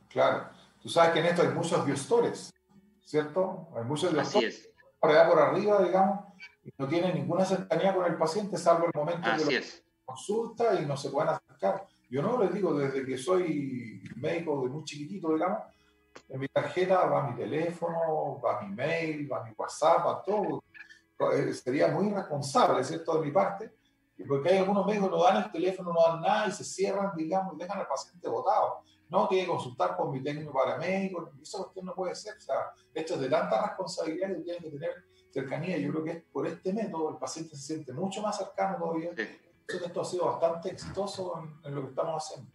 [0.08, 0.48] claro,
[0.80, 2.52] tú sabes que en esto hay muchos biostores,
[3.04, 3.68] ¿cierto?
[3.76, 4.54] Hay muchos biostores.
[4.60, 4.74] Así es.
[4.98, 6.24] Por allá por arriba, digamos,
[6.64, 9.82] y no tienen ninguna cercanía con el paciente, salvo el momento Así que es.
[10.04, 11.86] consulta y no se pueden acercar.
[12.10, 15.60] Yo no les digo, desde que soy médico de muy chiquitito, digamos,
[16.28, 20.62] en mi tarjeta va mi teléfono, va mi mail, va mi WhatsApp, va todo.
[21.32, 23.72] Eh, sería muy irresponsable, ¿cierto?, de mi parte,
[24.26, 27.12] porque hay algunos médicos que no dan el teléfono, no dan nada y se cierran,
[27.16, 28.82] digamos, y dejan al paciente botado.
[29.08, 32.36] No, tiene que consultar con mi técnico paramédico, eso usted no puede ser.
[32.36, 35.78] O sea, esto es de tanta responsabilidad que tiene que tener cercanía.
[35.78, 39.10] Yo creo que por este método el paciente se siente mucho más cercano todavía.
[39.16, 39.28] Sí
[39.76, 42.50] esto ha sido bastante exitoso en, lo que estamos haciendo.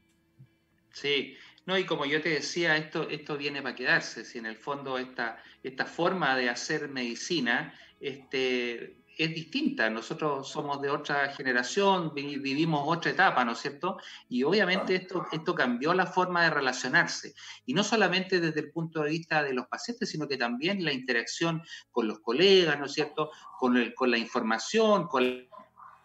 [0.92, 1.36] Sí,
[1.66, 4.24] no, y como yo te decía, esto, esto viene para quedarse.
[4.24, 9.90] Si en el fondo esta, esta forma de hacer medicina este, es distinta.
[9.90, 13.98] Nosotros somos de otra generación, vivimos otra etapa, ¿no es cierto?
[14.30, 17.34] Y obviamente esto, esto cambió la forma de relacionarse.
[17.66, 20.94] Y no solamente desde el punto de vista de los pacientes, sino que también la
[20.94, 23.32] interacción con los colegas, ¿no es cierto?
[23.58, 25.48] Con, el, con la información, con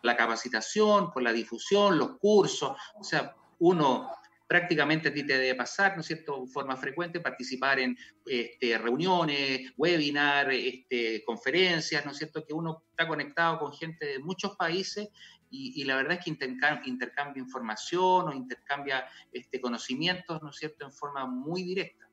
[0.03, 4.09] la capacitación, por la difusión, los cursos, o sea, uno
[4.50, 8.76] prácticamente a ti te debe pasar, ¿no es cierto?, en forma frecuente, participar en este,
[8.78, 14.56] reuniones, webinars, este, conferencias, ¿no es cierto?, que uno está conectado con gente de muchos
[14.56, 15.08] países
[15.52, 20.92] y, la verdad es que intercambia, información o intercambia este, conocimientos, ¿no es cierto?, en
[20.92, 22.08] forma muy directa.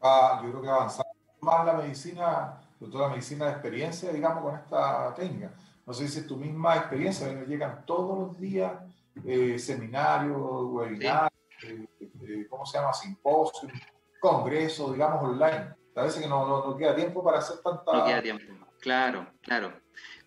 [0.00, 1.06] Ah, yo creo que avanzar
[1.42, 5.52] más la medicina, sobre todo la medicina de experiencia, digamos, con esta técnica
[5.86, 8.72] no sé si es tu misma experiencia, me llegan todos los días
[9.24, 11.31] eh, seminarios, webinars,
[11.64, 12.92] eh, eh, ¿cómo se llama?
[12.92, 13.72] Simposios,
[14.20, 15.74] congresos, digamos, online.
[15.94, 17.92] A veces que no, queda tiempo para hacer tanta...
[17.92, 19.72] No queda tiempo, claro, claro.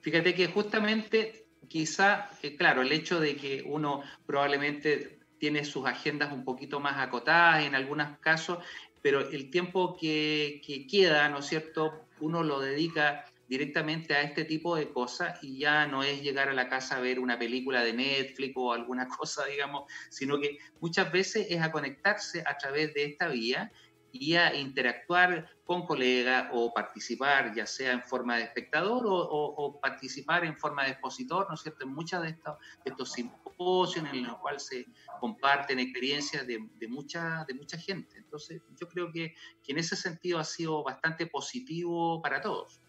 [0.02, 6.46] Fíjate que justamente, quizá, claro, el hecho de que uno probablemente tiene sus agendas un
[6.46, 8.60] poquito más acotadas en algunos casos,
[9.02, 14.76] pero el tiempo que queda, ¿no es cierto?, uno lo dedica directamente a este tipo
[14.76, 17.94] de cosas y ya no es llegar a la casa a ver una película de
[17.94, 23.06] Netflix o alguna cosa, digamos, sino que muchas veces es a conectarse a través de
[23.06, 23.72] esta vía
[24.12, 30.46] y a interactuar con colegas o participar, ya sea en forma de espectador o, participar
[30.46, 32.56] en forma de expositor, ¿no es cierto?, en muchos de estos,
[32.86, 34.86] estos simposios en los cuales se
[35.20, 38.18] comparten experiencias de, de, mucha, de mucha gente.
[38.18, 42.80] Entonces, yo creo que, que en ese sentido ha sido bastante positivo para todos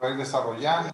[0.00, 0.90] para ir desarrollando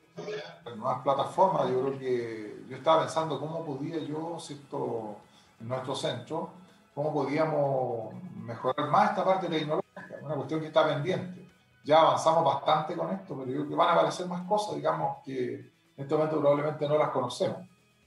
[0.76, 1.68] nuevas plataformas.
[1.70, 5.16] Yo creo que yo estaba pensando cómo podía yo, ¿cierto?
[5.60, 6.50] en nuestro centro,
[6.94, 11.46] cómo podíamos mejorar más esta parte tecnológica, una cuestión que está pendiente.
[11.84, 15.18] Ya avanzamos bastante con esto, pero yo creo que van a aparecer más cosas, digamos,
[15.24, 17.58] que en este momento probablemente no las conocemos.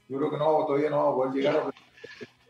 [0.08, 1.70] Yo creo que no, todavía no vamos a poder llegar a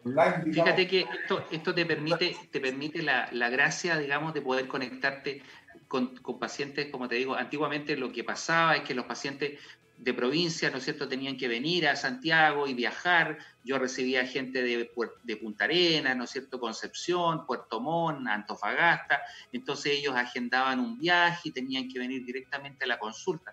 [0.02, 4.66] Online, Fíjate que esto, esto te permite, te permite la, la, gracia, digamos, de poder
[4.66, 5.42] conectarte
[5.90, 9.58] con, pacientes, como te digo, antiguamente lo que pasaba es que los pacientes
[9.96, 13.38] de provincia, ¿no es cierto?, tenían que venir a Santiago y viajar.
[13.64, 14.88] Yo recibía gente de,
[15.24, 19.20] de Punta Arenas, ¿no es cierto?, Concepción, Puerto Montt, Antofagasta.
[19.50, 23.52] Entonces ellos agendaban un viaje y tenían que venir directamente a la consulta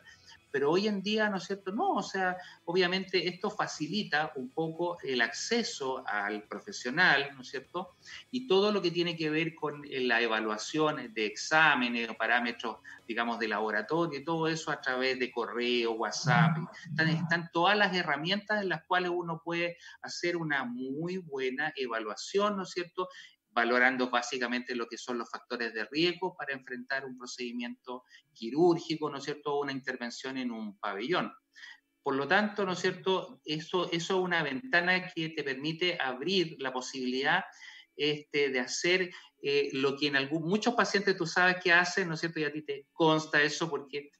[0.51, 1.71] pero hoy en día, ¿no es cierto?
[1.71, 7.95] No, o sea, obviamente esto facilita un poco el acceso al profesional, ¿no es cierto?
[8.31, 12.77] Y todo lo que tiene que ver con eh, la evaluación de exámenes o parámetros,
[13.07, 16.57] digamos, de laboratorio, y todo eso a través de correo, WhatsApp.
[16.89, 22.57] Están, están todas las herramientas en las cuales uno puede hacer una muy buena evaluación,
[22.57, 23.09] ¿no es cierto?
[23.57, 29.17] Valorando básicamente lo que son los factores de riesgo para enfrentar un procedimiento quirúrgico, ¿no
[29.17, 31.33] es cierto?, una intervención en un pabellón.
[32.03, 36.71] Por lo tanto, ¿no es cierto?, eso, es una ventana que te permite abrir la
[36.71, 37.45] posibilidad
[37.95, 39.09] este, de hacer
[39.41, 42.43] eh, lo que en algún, muchos pacientes tú sabes que hacen, ¿no es cierto?, y
[42.43, 44.11] a ti te consta eso porque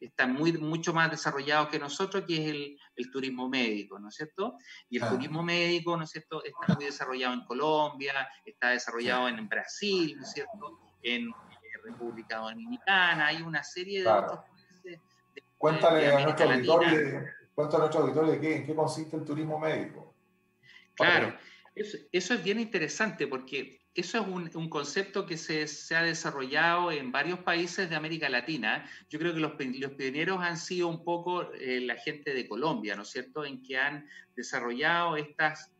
[0.00, 4.14] están muy, mucho más desarrollados que nosotros, que es el, el turismo médico, ¿no es
[4.14, 4.56] cierto?
[4.88, 9.48] Y el turismo médico, ¿no es cierto?, está muy desarrollado en Colombia, está desarrollado en
[9.48, 11.32] Brasil, ¿no es cierto?, en eh,
[11.84, 15.00] República Dominicana, hay una serie de otros países.
[15.58, 19.58] cuéntale, a nuestro auditorio, cuéntale a nuestro auditorio de qué, en qué consiste el turismo
[19.58, 20.14] médico.
[20.94, 21.36] Claro,
[21.74, 27.10] eso, eso es bien interesante porque eso es un, concepto que se, ha desarrollado en
[27.10, 28.88] varios países de América Latina.
[29.08, 33.02] Yo creo que los, pioneros han sido un poco eh, la gente de Colombia, ¿no
[33.02, 35.70] es cierto?, en que han desarrollado estos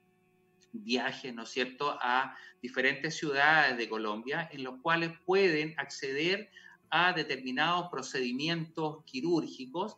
[0.73, 6.51] viajes, ¿no es cierto?, a diferentes ciudades de Colombia, en los cuales pueden acceder
[6.91, 9.97] a determinados procedimientos quirúrgicos.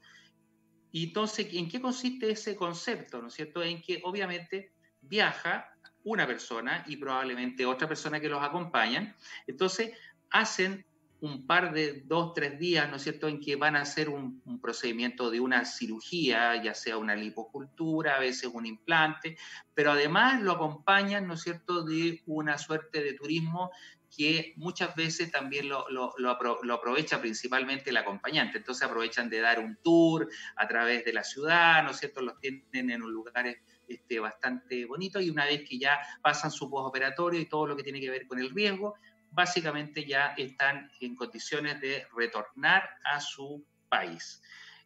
[0.91, 5.72] Y entonces, ¿en qué consiste ese concepto, ¿no es cierto?, en que obviamente viaja
[6.05, 9.15] una persona y probablemente otra persona que los acompañan.
[9.47, 9.93] Entonces,
[10.31, 10.85] hacen
[11.23, 14.43] un par de dos, tres días, ¿no es cierto?, en que van a hacer un,
[14.61, 19.37] procedimiento de una cirugía, ya sea una lipocultura, a veces un implante,
[19.73, 23.71] pero además lo acompañan, ¿no es cierto?, de una suerte de turismo
[24.15, 28.59] que muchas veces también lo, lo, lo, aprovecha principalmente el acompañante.
[28.59, 32.39] Entonces aprovechan de dar un tour a través de la ciudad, ¿no es cierto?, los
[32.41, 37.49] tienen en lugares este, bastante bonito y una vez que ya pasan su postoperatorio y
[37.49, 38.95] todo lo que tiene que ver con el riesgo,
[39.31, 44.43] básicamente ya están en condiciones de retornar a su país.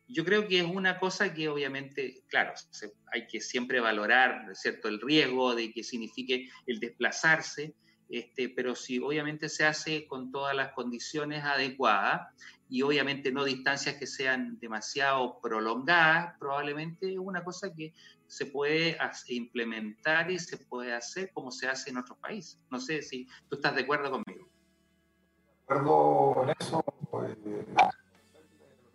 [0.09, 2.54] Yo creo que es una cosa que obviamente, claro,
[3.12, 7.74] hay que siempre valorar, ¿cierto?, el riesgo de que signifique el desplazarse,
[8.09, 12.32] este, pero si obviamente se hace con todas las condiciones adecuadas
[12.68, 17.92] y obviamente no distancias que sean demasiado prolongadas, probablemente es una cosa que
[18.28, 18.96] se puede
[19.28, 22.60] implementar y se puede hacer como se hace en otros países.
[22.70, 24.48] No sé si tú estás de acuerdo conmigo.
[25.68, 27.36] De acuerdo con eso, pues,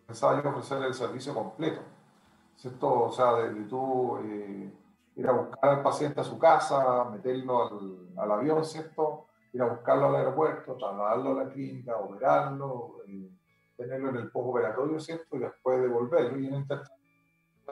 [0.06, 1.82] pensaba yo ofrecer el servicio completo,
[2.56, 3.04] ¿cierto?
[3.04, 4.72] O sea, de, tú eh,
[5.16, 9.28] ir a buscar al paciente a su casa, meterlo al, avión, ¿cierto?
[9.54, 13.30] Ir a buscarlo al aeropuerto, trasladarlo a la clínica, operarlo, eh,
[13.76, 15.36] tenerlo en el postoperatorio, ¿cierto?
[15.36, 16.40] Y después devolverlo.
[16.40, 16.68] Y en el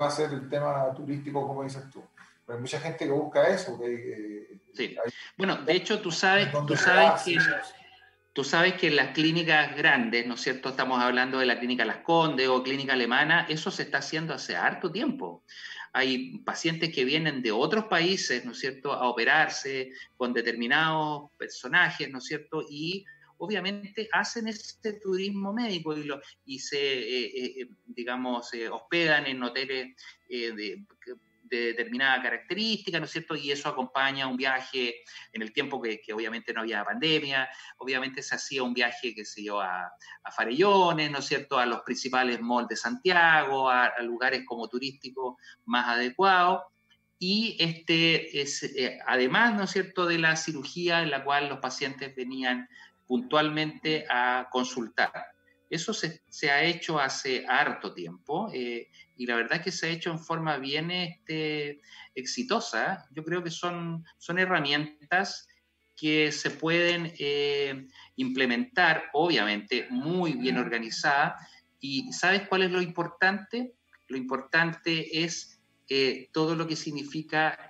[0.02, 2.04] va a ser el tema turístico, como dices tú.
[2.46, 3.80] Pero hay mucha gente que busca eso.
[3.80, 4.96] Que, sí.
[5.38, 7.38] bueno, de hecho, tú sabes, tú sabes que...
[8.32, 10.70] Tú sabes que en las clínicas grandes, ¿no es cierto?
[10.70, 14.56] Estamos hablando de la clínica Las Condes o clínica alemana, eso se está haciendo hace
[14.56, 15.44] harto tiempo.
[15.92, 22.10] Hay pacientes que vienen de otros países, ¿no es cierto?, a operarse con determinados personajes,
[22.10, 22.64] ¿no es cierto?
[22.70, 23.04] Y
[23.40, 29.96] obviamente hacen este turismo médico y, lo, y se, eh, eh, digamos, hospedan en hoteles
[30.30, 30.86] eh, de,
[31.50, 33.36] determinada característica, ¿no es cierto?
[33.36, 35.02] Y eso acompaña un viaje
[35.34, 37.50] en el tiempo que, obviamente no había pandemia,
[37.80, 39.92] obviamente se hacía un viaje, que se yo, a,
[40.24, 41.58] a Farellones, ¿no es cierto?
[41.58, 46.62] A los principales malls de Santiago, a, a lugares como turísticos más adecuados.
[47.18, 48.72] Y este es,
[49.08, 52.70] además, ¿no es cierto?, de la cirugía en la cual los pacientes venían
[53.10, 55.12] puntualmente a consultar.
[55.68, 59.90] Eso se, ha hecho hace harto tiempo eh, y la verdad es que se ha
[59.90, 61.82] hecho en forma bien este,
[62.14, 63.08] exitosa.
[63.10, 65.48] Yo creo que son, son herramientas
[65.98, 71.34] que se pueden eh, implementar, obviamente, muy bien organizadas.
[71.80, 73.74] ¿Y sabes cuál es lo importante?
[74.08, 77.68] Lo importante es eh, todo lo que significa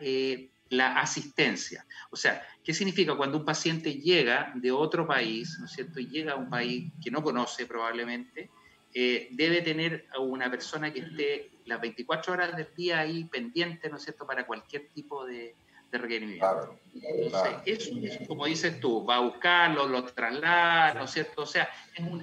[0.70, 1.86] la asistencia.
[2.12, 6.00] O sea, ¿qué significa cuando un paciente llega de otro país, ¿no es cierto?
[6.00, 8.50] Y llega a un país que no conoce probablemente,
[8.94, 13.90] eh, debe tener a una persona que esté las 24 horas del día ahí pendiente,
[13.90, 15.56] ¿no es cierto?, para cualquier tipo de,
[15.92, 16.80] requerimiento.
[16.94, 17.92] Entonces, eso,
[18.28, 21.42] como dices tú, va a buscarlo, lo traslada, ¿no es cierto?
[21.42, 21.68] O sea,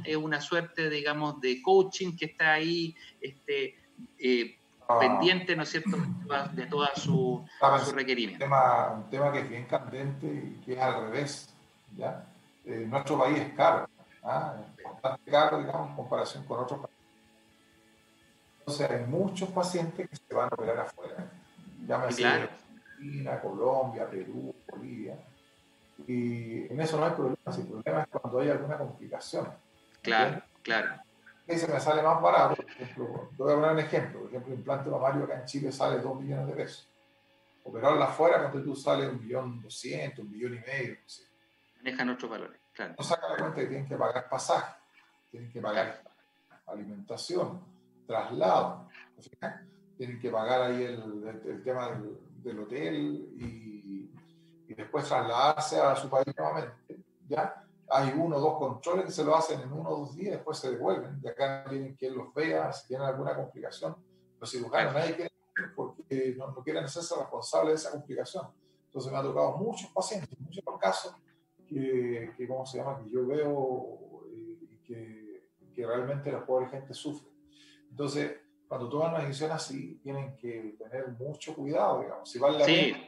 [0.05, 3.77] es, una suerte, digamos, de coaching que está ahí, este,
[4.21, 4.57] eh.
[4.99, 5.97] Pendiente, ¿no es cierto?,
[6.53, 7.45] de toda su,
[7.85, 8.45] su requerimiento.
[8.45, 11.55] Un tema, un tema, que es bien candente y que es al revés,
[11.97, 12.25] ¿ya?
[12.65, 13.89] Eh, nuestro país es caro,
[14.23, 14.55] ¿ah?
[14.85, 16.97] bastante caro, digamos, en comparación con otros países.
[18.61, 21.31] Entonces hay muchos pacientes que se van a operar afuera,
[21.87, 22.49] llámese claro.
[22.51, 25.17] Argentina, Colombia, Perú, Bolivia,
[26.07, 29.49] y en eso no hay problema, el problema es cuando hay alguna complicación.
[30.03, 31.06] Claro, claro
[31.49, 32.57] y se me sale más barato.
[32.57, 34.21] Por ejemplo, te voy a poner un ejemplo.
[34.21, 36.91] Por ejemplo, implante mamario acá en Chile sale 2 millones de pesos.
[37.65, 40.97] Operarla afuera, cuando tú sale un millón doscientos, un millón y medio.
[41.79, 42.95] Manejan otros valores, claro.
[42.99, 44.75] No saca la cuenta que tienen que pagar pasaje,
[45.31, 46.03] tienen que pagar
[46.67, 47.61] alimentación,
[48.07, 48.89] traslado,
[49.97, 52.95] tienen que pagar ahí el, el, tema del, del hotel
[53.39, 54.11] y,
[54.69, 56.97] y, después trasladarse a su país nuevamente,
[57.29, 57.66] ¿ya?
[57.89, 60.59] Hay uno o dos controles que se lo hacen en uno o dos días, después
[60.59, 61.21] se devuelven.
[61.21, 63.97] De acá vienen quien los vea, si tienen alguna complicación.
[64.41, 65.31] Los cirujanos nadie quiere
[65.75, 68.47] porque no, no quieren hacerse responsables de esa complicación.
[68.87, 71.15] Entonces me ha tocado muchos pacientes, muchos casos
[71.67, 72.99] que, que ¿cómo se llama?
[73.03, 73.99] Que yo veo
[74.33, 77.29] eh, y que, que realmente la pobre gente sufre.
[77.91, 78.33] Entonces,
[78.69, 82.31] cuando toman una decisión así, tienen que tener mucho cuidado, digamos.
[82.31, 82.99] Si vale la pena,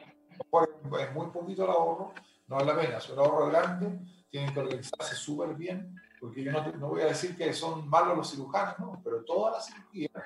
[1.03, 2.13] es muy poquito el ahorro,
[2.47, 2.99] no vale la pena.
[2.99, 7.05] Si un ahorro grande, tienen que organizarse súper bien, porque yo no, no, voy a
[7.05, 10.23] decir que son malos los cirujanos, no, pero todas las cirugías,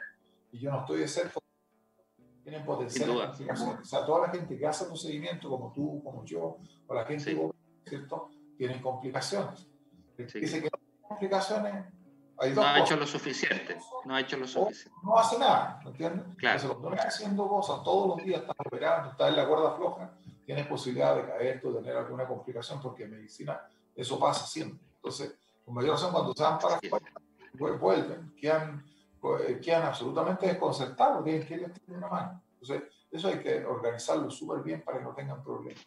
[0.52, 1.32] y yo no estoy de ser
[2.44, 6.94] tienen potencial O sea, toda la gente que hace procedimiento, como tú, como yo, o
[6.94, 7.52] la gente,
[7.86, 8.30] ¿cierto?
[8.58, 9.66] Tienen complicaciones.
[10.18, 11.86] Dice que no tiene complicaciones,
[12.38, 13.78] hay dos no ha hecho lo suficiente.
[14.06, 15.00] No ha hecho lo suficiente.
[15.04, 16.26] No hace nada, ¿me entiendes?
[16.38, 16.56] Claro.
[16.56, 20.12] Entonces, cuando estás haciendo cosas todos los días, estás operando, estás en la cuerda floja,
[20.46, 23.62] tienes posibilidad de caer, de tener alguna complicación, porque en medicina
[23.96, 24.80] eso pasa siempre.
[24.96, 28.84] Entonces, con mayor razón, cuando se van para afuera, vuelven, quedan
[29.24, 32.44] eh, quedan absolutamente desconcertados, tienen que ir una mano.
[32.60, 35.86] Entonces, eso hay que organizarlo súper bien para que no tengan problemas.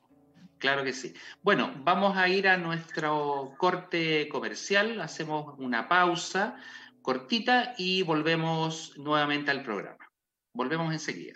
[0.59, 1.12] Claro que sí.
[1.42, 6.57] Bueno, vamos a ir a nuestro corte comercial, hacemos una pausa
[7.03, 10.11] cortita y volvemos nuevamente al programa.
[10.55, 11.35] Volvemos enseguida.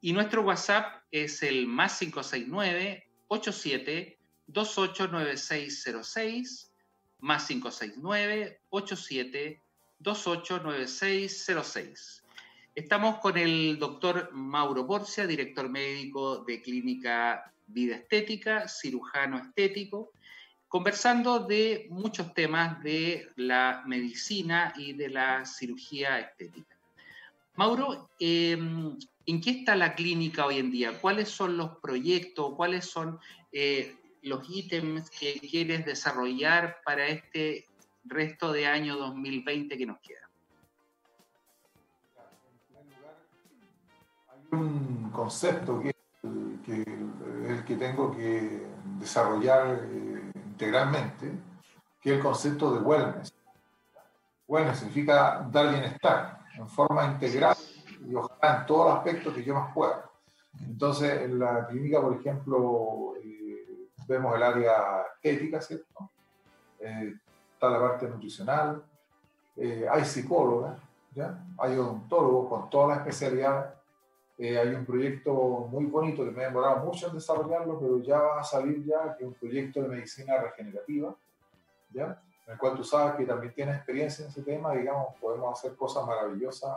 [0.00, 6.72] Y nuestro WhatsApp es el más 569 87 289606
[7.20, 9.62] más 569 87
[10.00, 12.24] 289606.
[12.74, 20.10] Estamos con el doctor Mauro Porcia, director médico de Clínica Vida Estética, cirujano estético,
[20.72, 26.74] conversando de muchos temas de la medicina y de la cirugía estética.
[27.56, 28.56] Mauro, eh,
[29.26, 30.98] ¿En qué está la clínica hoy en día?
[30.98, 32.54] ¿Cuáles son los proyectos?
[32.56, 33.20] ¿Cuáles son
[33.52, 37.66] eh, los ítems que quieres desarrollar para este
[38.04, 40.28] resto de año 2020 que nos queda?
[44.30, 45.94] Hay un concepto que,
[47.66, 48.66] que tengo que
[48.98, 50.11] desarrollar eh,
[50.62, 51.32] integralmente,
[52.00, 53.34] que el concepto de wellness.
[54.46, 57.56] Wellness significa dar bienestar en forma integral
[58.06, 60.08] y ojalá en todos los aspectos que yo más pueda.
[60.60, 66.10] Entonces, en la clínica, por ejemplo, eh, vemos el área estética, ¿cierto?
[66.78, 67.14] Eh,
[67.54, 68.84] está la parte nutricional,
[69.56, 70.78] eh, hay psicólogas,
[71.12, 71.44] ¿ya?
[71.58, 73.72] hay odontólogos con todas las especialidades.
[74.38, 75.32] Hay un proyecto
[75.70, 79.14] muy bonito que me ha demorado mucho en desarrollarlo, pero ya va a salir ya,
[79.16, 81.14] que es un proyecto de medicina regenerativa,
[81.90, 82.22] ¿ya?
[82.46, 85.76] en el cual tú sabes que también tienes experiencia en ese tema, digamos, podemos hacer
[85.76, 86.76] cosas maravillosas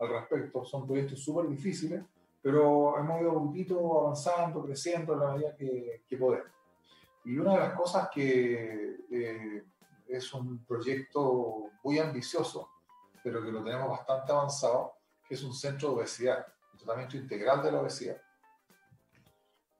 [0.00, 0.64] al respecto.
[0.64, 2.02] Son proyectos súper difíciles,
[2.42, 6.50] pero hemos ido un poquito avanzando, creciendo en la medida que, que podemos.
[7.24, 9.64] Y una de las cosas que eh,
[10.08, 12.68] es un proyecto muy ambicioso,
[13.22, 14.94] pero que lo tenemos bastante avanzado,
[15.26, 16.46] que es un centro de obesidad,
[16.84, 18.16] tratamiento integral de la obesidad.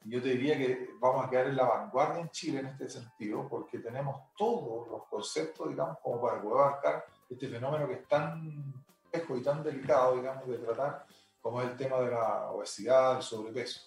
[0.04, 2.88] Y yo te diría que vamos a quedar en la vanguardia en Chile en este
[2.88, 8.08] sentido, porque tenemos todos los conceptos, digamos, como para poder abarcar este fenómeno que es
[8.08, 11.06] tan y tan delicado, digamos, de tratar,
[11.40, 13.80] como es el tema de la obesidad, el sobrepeso.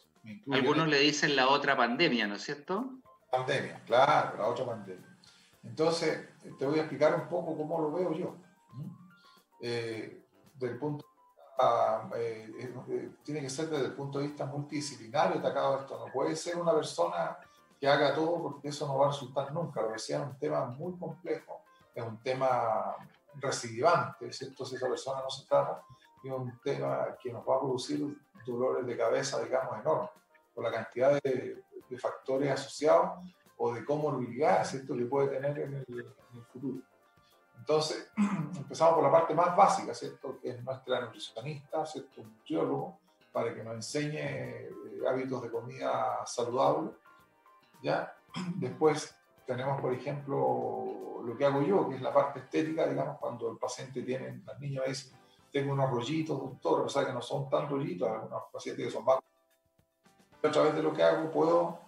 [0.52, 3.02] Algunos le dicen la otra pandemia, ¿no es cierto?
[3.30, 5.18] Pandemia, claro, la otra pandemia.
[5.64, 8.38] Entonces, te voy a explicar un poco cómo lo veo yo.
[9.62, 10.24] Eh,
[10.56, 11.06] del punto
[12.16, 16.06] eh, eh, tiene que ser desde el punto de vista multidisciplinario atacado esto.
[16.06, 17.38] No puede ser una persona
[17.80, 19.82] que haga todo porque eso no va a resultar nunca.
[19.82, 21.62] La obesidad es un tema muy complejo,
[21.94, 22.96] es un tema
[23.36, 24.66] recidivante, ¿cierto?
[24.66, 25.84] Si esa persona no se trata,
[26.24, 30.10] es un tema que nos va a producir dolores de cabeza, digamos, enormes,
[30.54, 31.64] por la cantidad de,
[31.98, 33.12] factores asociados
[33.58, 36.16] o de comorbilidad, ¿cierto?, que puede tener en el,
[36.52, 36.84] futuro.
[37.68, 38.10] Entonces,
[38.56, 42.98] empezamos por la parte más básica, ¿cierto?, que es nuestra nutricionista, ¿cierto?, un nutriólogo,
[43.34, 44.72] para que nos enseñe eh,
[45.06, 46.92] hábitos de comida saludable,
[47.84, 48.16] ¿ya?
[48.56, 49.14] Después
[49.46, 53.58] tenemos, por ejemplo, lo que hago yo, que es la parte estética, digamos, cuando el
[53.58, 55.20] paciente tiene, las niñas dicen,
[55.52, 59.04] tengo unos rollitos, doctor, o sea que no son tan rollitos, algunos pacientes que son
[59.04, 59.20] más.
[60.42, 61.80] A través de lo que hago puedo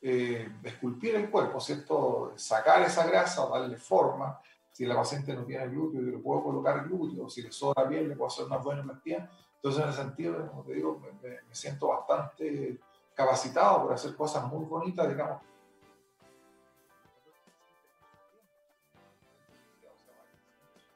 [0.00, 2.32] eh, esculpir el cuerpo, ¿cierto?
[2.36, 4.40] Sacar esa grasa, darle forma.
[4.72, 8.08] Si la paciente no tiene glúteo, yo le puedo colocar glúteo, si le sobra piel,
[8.08, 9.30] le puedo hacer una buena empatía.
[9.56, 12.80] Entonces, en ese sentido, como te digo, me, me siento bastante
[13.14, 15.42] capacitado para hacer cosas muy bonitas, digamos,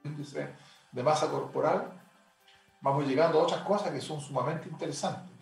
[0.04, 0.54] índice
[0.92, 2.00] de masa corporal,
[2.80, 5.34] vamos llegando a otras cosas que son sumamente interesantes.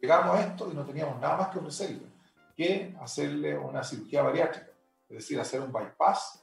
[0.00, 2.16] Llegamos a esto y no teníamos nada más que ofrecerle
[2.56, 4.70] que hacerle una cirugía bariátrica,
[5.08, 6.42] es decir, hacer un bypass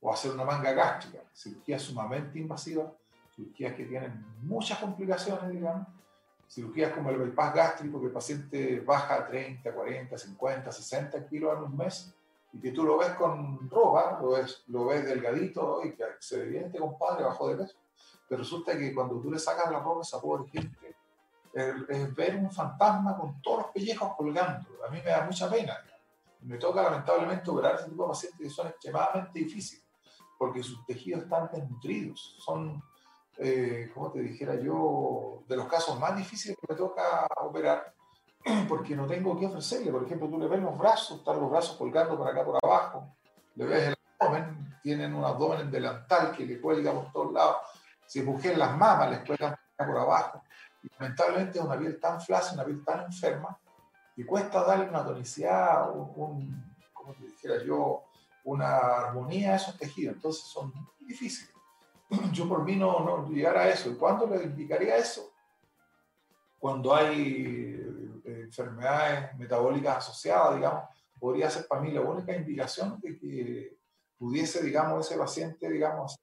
[0.00, 2.92] o hacer una manga gástrica, cirugía sumamente invasiva,
[3.34, 5.86] cirugías que tienen muchas complicaciones, digamos,
[6.48, 11.64] cirugías como el bypass gástrico, que el paciente baja 30, 40, 50, 60 kilos en
[11.64, 12.14] un mes,
[12.52, 16.38] y que tú lo ves con ropa, lo ves, lo ves delgadito y que se
[16.38, 17.76] ve bien este compadre bajo de peso,
[18.28, 20.96] pero resulta que cuando tú le sacas la ropa a esa pobre gente,
[21.52, 24.68] es ver un fantasma con todos los pellejos colgando.
[24.86, 25.76] A mí me da mucha pena.
[26.42, 29.84] Me toca lamentablemente operar ese tipo de pacientes que son extremadamente difíciles,
[30.40, 32.34] porque sus tejidos están desnutridos.
[32.42, 32.82] Son,
[33.36, 37.92] eh, como te dijera yo, de los casos más difíciles que me toca operar,
[38.68, 39.92] porque no tengo que ofrecerle.
[39.92, 43.14] Por ejemplo, tú le ves los brazos, están los brazos colgando por acá por abajo,
[43.54, 47.56] le ves el abdomen, tienen un abdomen delantal que le cuelga por todos lados.
[48.06, 50.42] Si mujeres las mamas, les cuelgan por abajo.
[50.82, 53.58] Y lamentablemente es una piel tan flácida, una piel tan enferma,
[54.16, 58.04] que cuesta darle una tonicidad, un, como te dijera yo,
[58.44, 60.16] una armonía a esos tejidos.
[60.16, 61.54] Entonces son muy difíciles.
[62.32, 63.28] Yo por mí no, no
[63.64, 63.90] eso.
[63.90, 65.32] ¿Y cuándo le indicaría eso?
[66.58, 67.76] Cuando hay
[68.24, 70.84] eh, enfermedades metabólicas asociadas, digamos,
[71.18, 73.78] podría ser para mí la única indicación de que
[74.18, 76.16] pudiese, digamos, ese paciente, digamos,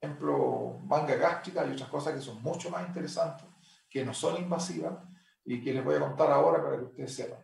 [0.00, 3.46] ejemplo, manga gástrica y otras cosas que son mucho más interesantes,
[3.88, 4.98] que no son invasivas
[5.44, 7.40] y que les voy a contar ahora para que ustedes sepan.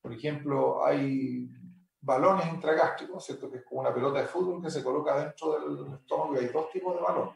[0.00, 1.50] Por ejemplo, hay
[2.08, 3.50] balones intragástricos, ¿cierto?
[3.50, 6.46] que es como una pelota de fútbol que se coloca dentro del estómago y hay
[6.46, 7.30] dos tipos de balón.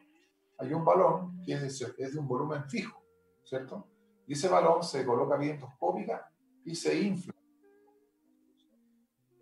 [0.59, 2.99] Hay un balón que es de, un volumen fijo,
[3.45, 3.87] ¿cierto?
[4.27, 6.27] Y ese balón se coloca vía endoscópica
[6.65, 7.35] y se infla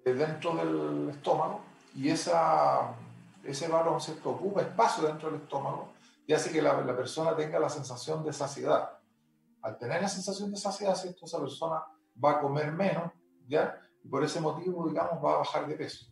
[0.04, 1.60] dentro del estómago
[1.94, 2.32] y ese
[3.68, 4.30] balón ¿cierto?
[4.30, 5.92] ocupa espacio dentro del estómago
[6.26, 8.98] y hace que la, la, persona tenga la sensación de saciedad.
[9.62, 11.26] Al tener la sensación de saciedad, ¿cierto?
[11.26, 11.84] esa persona
[12.22, 13.12] va a comer menos,
[13.46, 13.80] ¿ya?
[14.02, 16.06] Y por ese motivo, digamos, va a bajar de peso.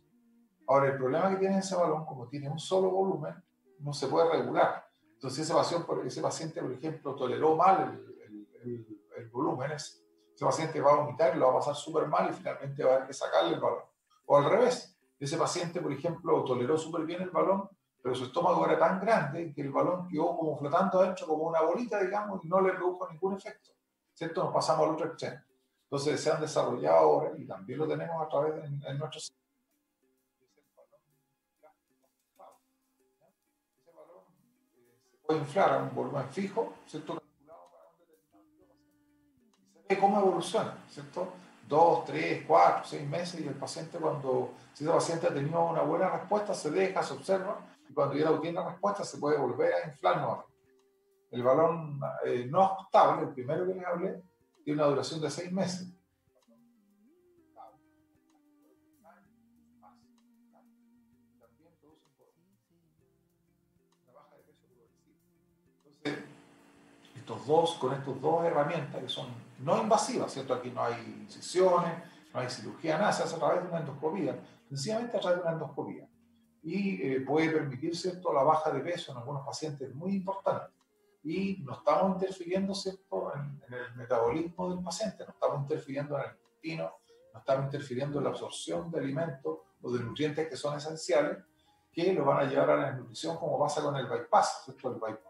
[0.67, 3.35] Ahora, el problema que tiene ese balón, como tiene un solo volumen,
[3.81, 4.87] no se puede regular.
[5.15, 10.05] Entonces, ese paciente, ese paciente por ejemplo, toleró mal el, el, el, volumen, ese
[10.41, 13.07] paciente va a vomitar lo va a pasar súper mal y finalmente va a haber
[13.09, 13.83] que sacarle el balón.
[14.27, 17.69] O al revés, ese paciente, por ejemplo, toleró súper bien el balón,
[18.01, 21.63] pero su estómago era tan grande que el balón quedó como flotando adentro, como una
[21.63, 23.71] bolita, digamos, y no le produjo ningún efecto.
[24.15, 24.45] ¿Cierto?
[24.45, 25.43] Nos pasamos al otro extremo.
[25.91, 29.33] Entonces se han desarrollado ahora, y también lo tenemos a través de en nuestros
[33.75, 34.23] ese balón
[35.11, 37.23] se puede inflar a un volumen fijo, ¿cierto?
[39.65, 41.33] Y se ve cómo evoluciona, ¿cierto?
[41.69, 45.83] dos, tres, cuatro, seis meses y el paciente cuando, si el paciente ha tenido una
[45.83, 49.89] buena respuesta, se deja, se observa y cuando ya tiene respuesta se puede volver a
[49.89, 50.53] inflar nuevamente.
[51.31, 54.23] El balón eh, no estable, el primero que les hablé,
[54.69, 55.89] tiene una duración de seis meses.
[65.87, 66.23] Entonces,
[67.17, 69.29] estos dos, con estas dos herramientas que son
[69.61, 70.53] no invasivas, ¿cierto?
[70.53, 72.03] Aquí no hay incisiones,
[72.35, 74.39] no hay cirugía, nada, se hace a través de una endoscopía,
[74.69, 76.07] sencillamente a través de una endoscopía.
[76.63, 80.75] Y eh, puede permitir, ¿cierto?, la baja de peso en algunos pacientes muy importante.
[81.25, 83.28] Y no estamos interfiriendo, ¿cierto?,
[83.69, 86.93] en, el metabolismo del paciente, no estamos interfiriendo en el intestino,
[87.33, 91.39] no estamos interfiriendo en la absorción de alimentos o de nutrientes que son esenciales,
[91.93, 94.75] que lo van a llevar a la nutrición como pasa con el bypass.
[94.83, 95.29] El bypass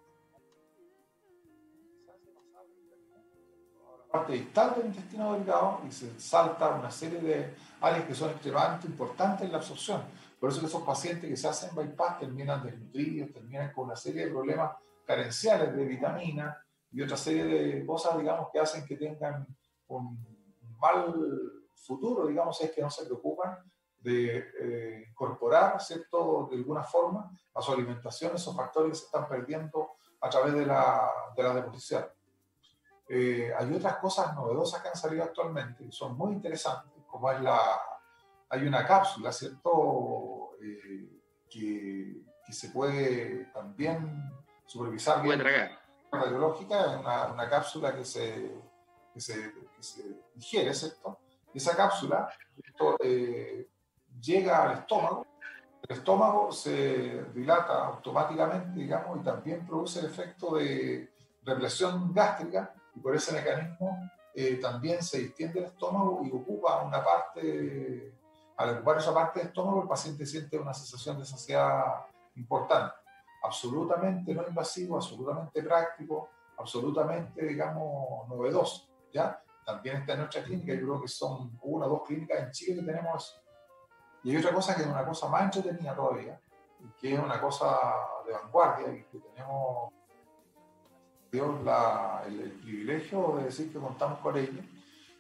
[4.11, 8.86] parte distal del intestino delgado y se salta una serie de áreas que son extremadamente
[8.86, 10.03] importantes en la absorción.
[10.41, 14.24] Por eso que esos pacientes que se hacen bypass terminan desnutridos, terminan con una serie
[14.24, 14.72] de problemas
[15.07, 16.57] carenciales de vitaminas
[16.91, 19.47] y otra serie de cosas, digamos, que hacen que tengan
[19.89, 20.18] un
[20.78, 21.14] mal
[21.74, 23.59] futuro, digamos, es que no se preocupan
[23.99, 29.28] de eh, incorporar, ¿cierto?, de alguna forma a su alimentación esos factores que se están
[29.28, 32.07] perdiendo a través de la, de la deposición.
[33.09, 37.41] Eh, hay otras cosas novedosas que han salido actualmente, y son muy interesantes, como es
[37.41, 37.80] la,
[38.51, 40.51] hay una cápsula, ¿cierto?
[40.62, 44.30] Eh, que, que, se puede también
[44.66, 45.41] supervisar bien.
[46.11, 48.54] Radiológica, una, una cápsula que se,
[49.12, 49.52] que se,
[50.34, 51.18] digiere, ¿cierto?
[51.52, 52.28] Esa cápsula
[53.02, 53.68] eh,
[54.20, 55.26] llega al estómago,
[55.88, 61.11] el estómago se dilata automáticamente, digamos, y también produce el efecto de
[61.44, 67.02] represión gástrica y por ese mecanismo eh, también se distiende el estómago y ocupa una
[67.02, 68.14] parte,
[68.56, 72.06] al ocupar esa parte del estómago el paciente siente una sensación de saciedad
[72.36, 72.94] importante.
[73.43, 76.28] Absolutamente no invasivo, absolutamente práctico,
[76.59, 79.43] absolutamente, digamos, novedoso, ¿ya?
[79.64, 82.80] También está en nuestra clínica, yo creo que son una o dos clínicas en Chile
[82.80, 83.41] que tenemos
[84.22, 86.41] Y hay otra cosa que es una cosa más entretenida todavía,
[86.99, 87.78] que es una cosa
[88.26, 89.93] de vanguardia, y que tenemos
[91.30, 94.62] Dios la, el, privilegio de decir que contamos con ella,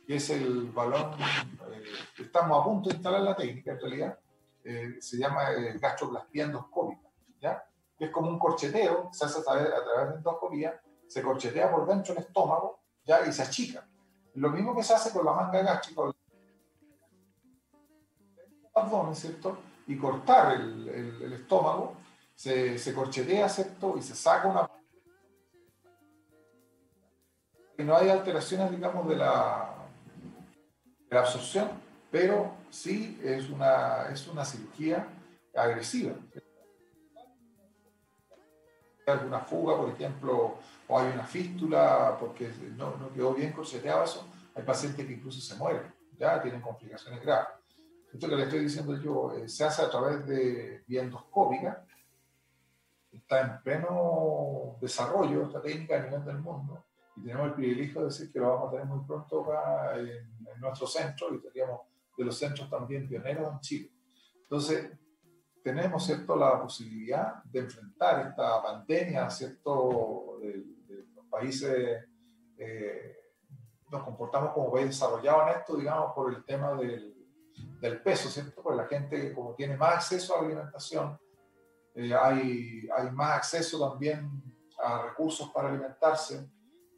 [0.06, 1.82] que es el balón, eh,
[2.18, 4.18] estamos a punto de instalar la técnica en realidad,
[4.64, 7.08] eh, se llama eh, gastroplastia endoscópica,
[7.40, 7.62] ¿ya?
[7.98, 11.86] Es como un corcheteo, se hace a través, a través de endoscopía, se corchetea por
[11.86, 13.26] dentro del estómago, ¿ya?
[13.26, 13.88] y se achica.
[14.34, 16.02] Lo mismo que se hace con la manga gástrica,
[18.74, 19.58] abdomen, ¿cierto?
[19.86, 21.96] Y cortar el, el, estómago,
[22.34, 23.96] se, se, corchetea, ¿cierto?
[23.98, 24.70] Y se saca una...
[27.78, 29.74] Y no hay alteraciones, digamos, de la,
[31.08, 31.70] de la absorción,
[32.10, 35.08] pero sí es una, es una cirugía
[35.54, 36.14] agresiva.
[39.10, 44.26] Alguna fuga, por ejemplo, o hay una fístula porque no, no quedó bien corcheteado eso,
[44.54, 47.48] hay pacientes que incluso se mueren, ya tienen complicaciones graves.
[48.12, 51.84] Esto que le estoy diciendo yo eh, se hace a través de vía endoscópica,
[53.12, 56.84] está en pleno desarrollo esta técnica a nivel del mundo
[57.16, 60.08] y tenemos el privilegio de decir que lo vamos a tener muy pronto acá en,
[60.08, 61.80] en nuestro centro y seríamos
[62.16, 63.92] de los centros también pioneros en Chile.
[64.42, 64.90] Entonces,
[65.72, 66.36] tenemos ¿cierto?
[66.36, 70.38] la posibilidad de enfrentar esta pandemia ¿cierto?
[70.40, 72.04] de, de los países,
[72.56, 73.16] eh,
[73.90, 77.18] nos comportamos como país desarrollado en esto, digamos, por el tema del
[77.80, 78.62] del peso, ¿cierto?
[78.62, 81.18] Porque la gente como tiene más acceso a la alimentación,
[81.94, 84.30] eh, hay, hay más acceso también
[84.82, 86.48] a recursos para alimentarse,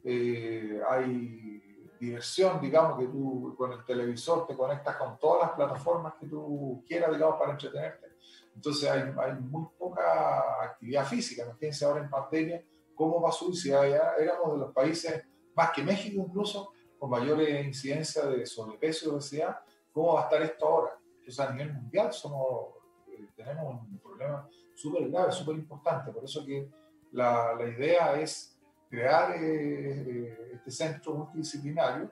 [0.03, 6.13] eh, hay diversión, digamos, que tú con el televisor te conectas con todas las plataformas
[6.19, 8.10] que tú quieras, digamos, para entretenerte.
[8.55, 11.43] Entonces hay, hay muy poca actividad física.
[11.43, 12.63] Imagínense ahora en pandemia
[12.95, 15.25] cómo va a subir si éramos de los países,
[15.55, 19.57] más que México incluso, con mayores incidencia de sobrepeso y obesidad,
[19.91, 20.97] ¿Cómo va a estar esto ahora?
[21.19, 22.75] Entonces, a nivel mundial somos,
[23.07, 26.11] eh, tenemos un problema súper grave, súper importante.
[26.11, 26.69] Por eso que
[27.11, 28.57] la, la idea es
[28.89, 32.11] crear eh, eh, este centro multidisciplinario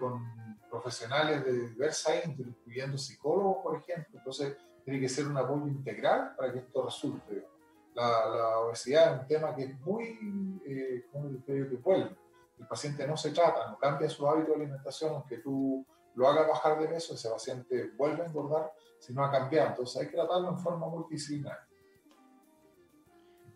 [0.00, 0.22] con
[0.70, 4.16] profesionales de diversa índole, incluyendo psicólogos, por ejemplo.
[4.16, 7.46] Entonces, tiene que ser un apoyo integral para que esto resulte.
[7.94, 12.16] La, obesidad es un tema que es muy, eh, como que vuelve.
[12.58, 16.46] El paciente no se trata, no cambia su hábito de alimentación, aunque tú lo haga
[16.46, 19.70] bajar de peso, ese paciente vuelve a engordar si no ha cambiado.
[19.70, 21.66] Entonces hay que tratarlo en forma multidisciplinaria.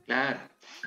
[0.07, 0.41] Claro,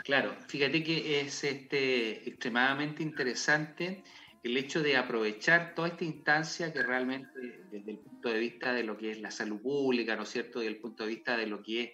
[0.03, 0.35] claro.
[0.47, 4.03] Fíjate que es este, extremadamente interesante
[4.43, 7.29] el hecho de aprovechar toda esta instancia que realmente
[7.71, 10.59] desde el punto de vista de lo que es la salud pública, ¿no es cierto?,
[10.59, 11.91] desde el punto de vista de lo que es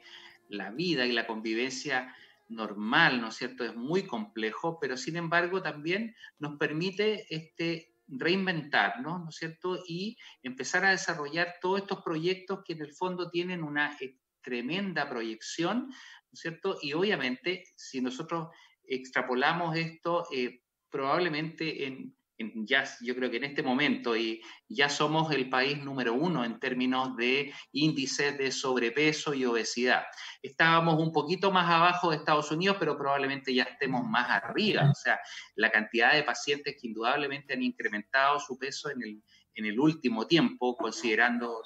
[0.49, 2.15] la vida y la convivencia
[2.47, 9.21] normal, ¿no es cierto?, es muy complejo, pero sin embargo también nos permite este, reinventarnos,
[9.21, 9.83] ¿no es cierto?
[9.87, 13.97] Y empezar a desarrollar todos estos proyectos que en el fondo tienen una
[14.41, 16.77] tremenda proyección, ¿no es cierto?
[16.81, 18.49] Y obviamente, si nosotros
[18.83, 25.31] extrapolamos esto, eh, probablemente en ya, yo creo que en este momento y ya somos
[25.31, 30.03] el país número uno en términos de índices de sobrepeso y obesidad.
[30.41, 34.89] Estábamos un poquito más abajo de Estados Unidos, pero probablemente ya estemos más arriba.
[34.89, 35.19] O sea,
[35.55, 39.23] la cantidad de pacientes que indudablemente han incrementado su peso en el,
[39.55, 41.61] en el último tiempo, considerando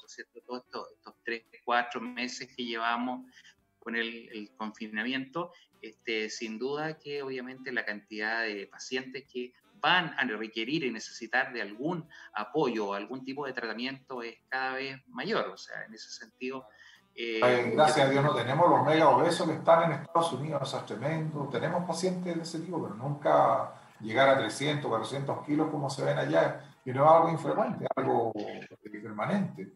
[0.45, 3.25] todos estos, tres, cuatro meses que llevamos
[3.79, 5.51] con el, el confinamiento,
[5.81, 11.53] este, sin duda que obviamente la cantidad de pacientes que van a requerir y necesitar
[11.53, 15.49] de algún apoyo o algún tipo de tratamiento es cada vez mayor.
[15.49, 16.67] O sea, en ese sentido...
[17.15, 20.85] Eh, gracias a Dios no tenemos los mega obesos que están en Estados Unidos, es
[20.85, 21.49] tremendo.
[21.49, 26.17] Tenemos pacientes de ese tipo, pero nunca llegar a 300, 400 kilos como se ven
[26.17, 28.31] allá, y no es algo infrecuente, algo
[29.03, 29.73] permanente.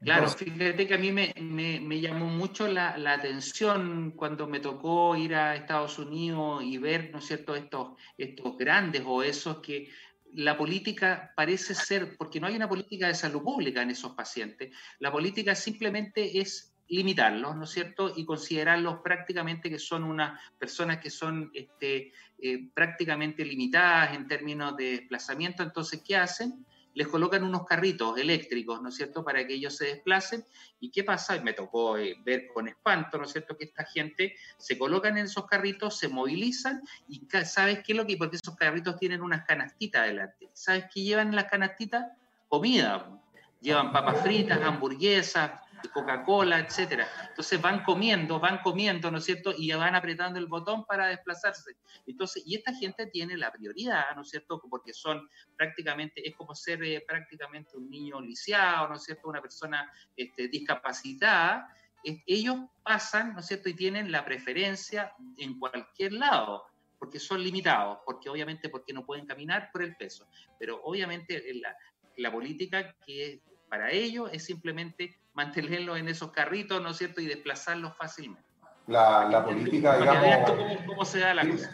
[0.00, 5.16] Claro, fíjate que a mí me, me, llamó mucho la, la, atención cuando me tocó
[5.16, 9.88] ir a Estados Unidos y ver, ¿no es cierto?, estos, estos grandes o esos que
[10.34, 14.76] la política parece ser, porque no hay una política de salud pública en esos pacientes,
[14.98, 18.12] la política simplemente es limitarlos, ¿no es cierto?
[18.14, 24.76] Y considerarlos prácticamente que son unas personas que son este, eh, prácticamente limitadas en términos
[24.76, 25.62] de desplazamiento.
[25.62, 26.64] Entonces, ¿qué hacen?
[26.96, 30.46] Les colocan unos carritos eléctricos, ¿no es cierto?, para que ellos se desplacen.
[30.80, 31.38] ¿Y qué pasa?
[31.42, 35.26] Me tocó eh, ver con espanto, ¿no es cierto?, que esta gente se colocan en
[35.26, 38.16] esos carritos, se movilizan y ¿sabes qué es lo que?
[38.16, 40.48] Porque esos carritos tienen unas canastitas adelante.
[40.54, 42.06] ¿Sabes qué llevan en las canastitas?
[42.48, 43.20] Comida.
[43.60, 45.50] Llevan papas fritas, hamburguesas,
[45.92, 47.08] Coca-Cola, etcétera.
[47.28, 49.54] Entonces van comiendo, van comiendo, ¿no es cierto?
[49.56, 51.76] Y van apretando el botón para desplazarse.
[52.06, 54.60] Entonces, y esta gente tiene la prioridad, ¿no es cierto?
[54.68, 59.28] Porque son prácticamente, es como ser eh, prácticamente un niño lisiado, ¿no es cierto?
[59.28, 61.68] Una persona este, discapacitada.
[62.02, 63.68] ellos pasan, ¿no es cierto?
[63.68, 66.64] Y tienen la preferencia en cualquier lado
[66.98, 70.26] porque son limitados, porque obviamente porque no pueden caminar por el peso.
[70.58, 71.76] Pero obviamente la,
[72.16, 77.26] la política que para ellos es simplemente mantenerlos en esos carritos, ¿no es cierto?, y
[77.26, 78.44] desplazarlos fácilmente.
[78.86, 80.50] La, la política, digamos...
[80.50, 81.70] Cómo, cómo, se da la cosa.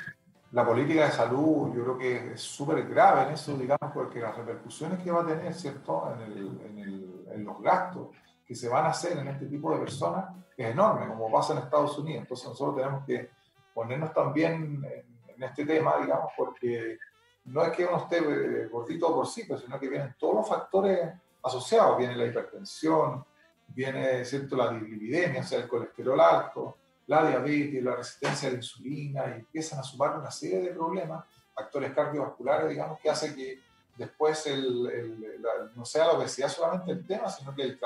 [0.51, 4.37] La política de salud, yo creo que es súper grave en eso, digamos, porque las
[4.37, 8.09] repercusiones que va a tener, ¿cierto?, en, el, en, el, en los gastos
[8.47, 10.27] que se van a hacer en este tipo de personas
[10.57, 12.23] es enorme, como pasa en Estados Unidos.
[12.23, 13.31] Entonces nosotros tenemos que
[13.73, 16.99] ponernos también en, en este tema, digamos, porque
[17.45, 21.13] no es que uno esté eh, gordito por sí, sino que vienen todos los factores
[21.43, 21.99] asociados.
[21.99, 23.25] Viene la hipertensión,
[23.69, 24.57] viene ¿cierto?
[24.57, 26.77] la dislipidemia, o sea, el colesterol alto,
[27.07, 31.25] la diabetes, la resistencia a la insulina, y empiezan a sumar una serie de problemas,
[31.55, 33.61] factores cardiovasculares, digamos, que hace que
[33.97, 35.43] después el,
[35.75, 37.79] no sea la obesidad solamente el tema, sino que el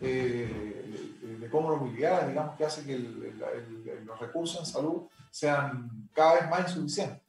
[0.00, 6.60] eh, de comorbilidades, digamos, que hace que los recursos en salud sean cada vez más
[6.60, 7.27] insuficientes.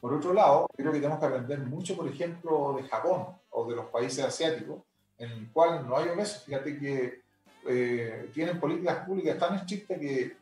[0.00, 3.76] Por otro lado, creo que tenemos que aprender mucho, por ejemplo, de Japón o de
[3.76, 4.82] los países asiáticos,
[5.18, 6.42] en el cual no hay obesos.
[6.44, 7.20] Fíjate que
[7.68, 10.36] eh, tienen políticas públicas tan estrictas que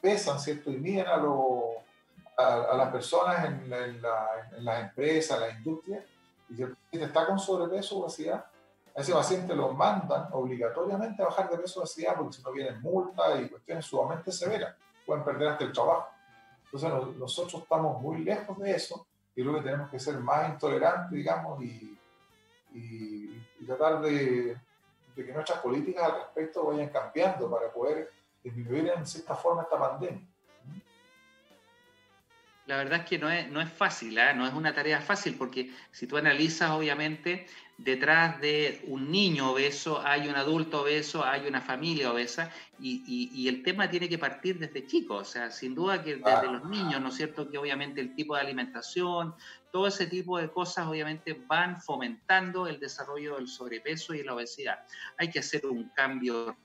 [0.00, 0.70] pesan, ¿cierto?
[0.70, 6.04] Y miden a, las personas en, las empresas, en las industrias,
[6.48, 8.44] y si el paciente está con sobrepeso o obesidad,
[8.96, 12.52] a ese paciente lo mandan obligatoriamente a bajar de peso o obesidad porque si no
[12.52, 16.08] vienen multas y cuestiones sumamente severas pueden perder hasta el trabajo.
[16.74, 19.06] Entonces nosotros estamos muy lejos de eso
[19.36, 21.96] y creo que tenemos que ser más intolerantes, digamos, y,
[23.64, 24.58] tratar de,
[25.14, 28.12] que nuestras políticas al respecto vayan cambiando para poder
[28.42, 30.26] disminuir en cierta forma esta pandemia.
[32.66, 34.34] La verdad es que no es, no es fácil, ¿eh?
[34.34, 37.46] no es una tarea fácil, porque si tú analizas, obviamente,
[37.76, 43.48] detrás de un niño obeso hay un adulto obeso, hay una familia obesa, y, y,
[43.48, 47.00] el tema tiene que partir desde chicos, o sea, sin duda que desde los niños,
[47.00, 47.48] ¿no es cierto?
[47.48, 49.34] Que obviamente el tipo de alimentación,
[49.70, 54.80] todo ese tipo de cosas, obviamente, van fomentando el desarrollo del sobrepeso y la obesidad.
[55.18, 56.56] Hay que hacer un cambio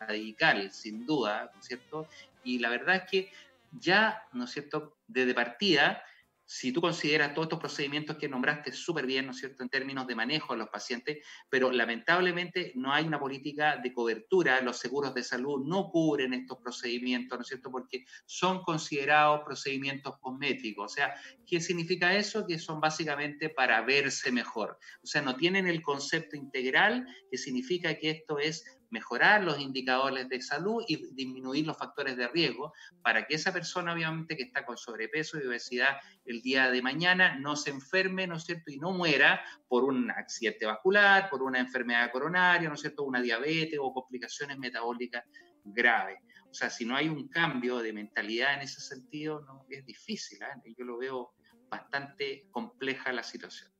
[0.00, 2.08] radical, sin duda, ¿no es cierto?
[2.44, 3.32] Y la verdad es que
[3.72, 6.02] ya, ¿no es cierto?, desde partida,
[6.46, 10.06] si tú consideras todos estos procedimientos que nombraste súper bien, ¿no es cierto?, en términos
[10.06, 11.18] de manejo de los pacientes,
[11.50, 16.58] pero lamentablemente no hay una política de cobertura, los seguros de salud no cubren estos
[16.58, 20.92] procedimientos, ¿no es cierto?, porque son considerados procedimientos cosméticos.
[20.92, 21.14] O sea,
[21.46, 22.46] ¿qué significa eso?
[22.46, 24.78] Que son básicamente para verse mejor.
[25.02, 28.64] O sea, no tienen el concepto integral, que significa que esto es
[28.96, 32.72] mejorar los indicadores de salud y disminuir los factores de riesgo
[33.02, 37.36] para que esa persona, obviamente, que está con sobrepeso y obesidad el día de mañana
[37.38, 41.58] no se enferme, ¿no es cierto?, y no muera por un accidente vascular, por una
[41.58, 45.24] enfermedad coronaria, ¿no es cierto?, una diabetes o complicaciones metabólicas
[45.62, 46.18] graves.
[46.50, 50.38] O sea, si no hay un cambio de mentalidad en ese sentido, es difícil.
[50.42, 50.74] ¿eh?
[50.78, 51.34] Yo lo veo
[51.68, 53.70] bastante compleja la situación.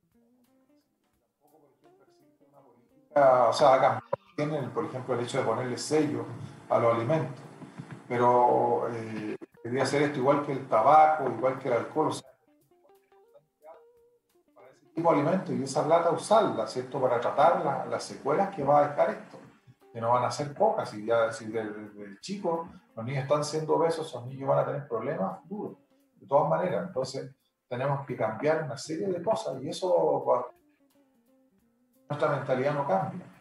[3.15, 4.05] O sea, acá
[4.37, 6.27] tienen, por ejemplo, el hecho de ponerle sello
[6.69, 7.41] a los alimentos.
[8.07, 12.09] Pero eh, debería ser esto igual que el tabaco, igual que el alcohol.
[12.09, 12.31] O sea,
[14.55, 17.01] para ese tipo de alimentos y esa plata usarla, ¿cierto?
[17.01, 19.39] Para tratar las secuelas que va a dejar esto,
[19.93, 20.93] que no van a ser pocas.
[20.95, 24.87] Y ya si desde, chico los niños están siendo obesos, esos niños van a tener
[24.87, 25.79] problemas futuros,
[26.15, 26.87] de todas maneras.
[26.87, 27.35] Entonces,
[27.69, 30.45] tenemos que cambiar una serie de cosas y eso,
[32.09, 33.36] nuestra mentalidad no cambia.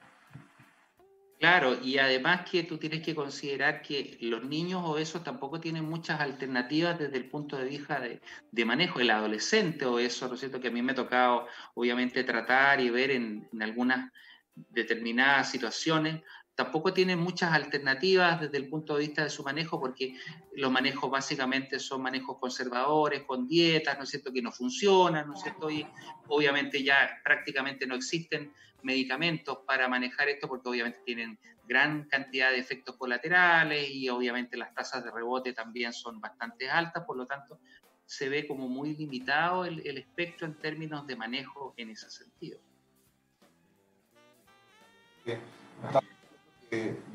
[1.38, 6.21] Claro, y además que tú tienes que considerar que los niños obesos tampoco tienen muchas
[6.21, 9.01] alternativas desde el punto de vista de, manejo.
[9.01, 10.61] El adolescente obeso, ¿no es cierto?
[10.61, 14.11] Que a mí me ha tocado, obviamente, tratar y ver en, algunas
[14.55, 16.23] determinadas situaciones,
[16.55, 20.17] tampoco tiene muchas alternativas desde el punto de vista de su manejo, porque
[20.53, 25.33] los manejos básicamente son manejos conservadores, con dietas, ¿no es cierto?, que no funcionan, ¿no
[25.33, 25.69] es cierto?
[25.69, 25.86] Y
[26.29, 28.53] obviamente ya prácticamente no existen
[28.86, 34.73] medicamentos para manejar esto porque obviamente tienen gran cantidad de efectos colaterales y obviamente las
[34.73, 37.59] tasas de rebote también son bastante altas, por lo tanto
[38.05, 42.59] se ve como muy limitado el, espectro en términos de manejo en ese sentido.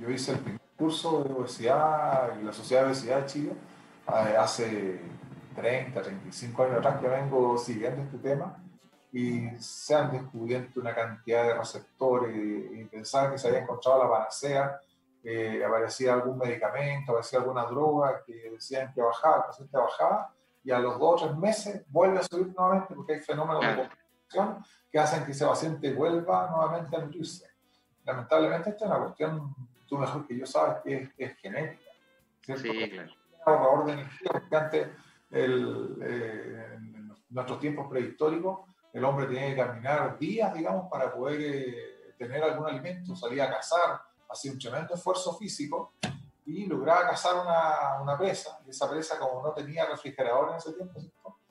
[0.01, 3.53] Yo hice el primer curso de obesidad en la Sociedad de Obesidad de Chile
[4.09, 5.01] eh, hace
[5.55, 8.61] 30, 35 años atrás que vengo siguiendo este tema
[9.13, 14.11] y se han descubierto una cantidad de receptores y, pensar que se había encontrado la
[14.11, 14.81] panacea,
[15.23, 20.33] eh, aparecía algún medicamento, aparecía alguna droga que decían que bajaba, el paciente bajaba
[20.63, 23.77] y a los dos o tres meses vuelve a subir nuevamente porque hay fenómenos de
[23.77, 27.49] complicación que hacen que ese paciente vuelva nuevamente a nutrirse.
[28.05, 29.55] Lamentablemente esta es una cuestión,
[29.87, 31.91] tú mejor que yo sabes, que es, genética.
[32.43, 32.63] ¿cierto?
[32.63, 33.13] Sí, claro.
[33.45, 34.89] ahorrador de energía, porque antes
[35.31, 41.41] el, eh, en nuestros tiempos prehistóricos el hombre tenía que caminar días, digamos, para poder
[41.41, 45.95] eh, tener algún alimento, salía a cazar, hacía un tremendo esfuerzo físico
[46.45, 50.73] y lograba cazar una, una presa, y esa presa como no tenía refrigerador en ese
[50.73, 51.01] tiempo,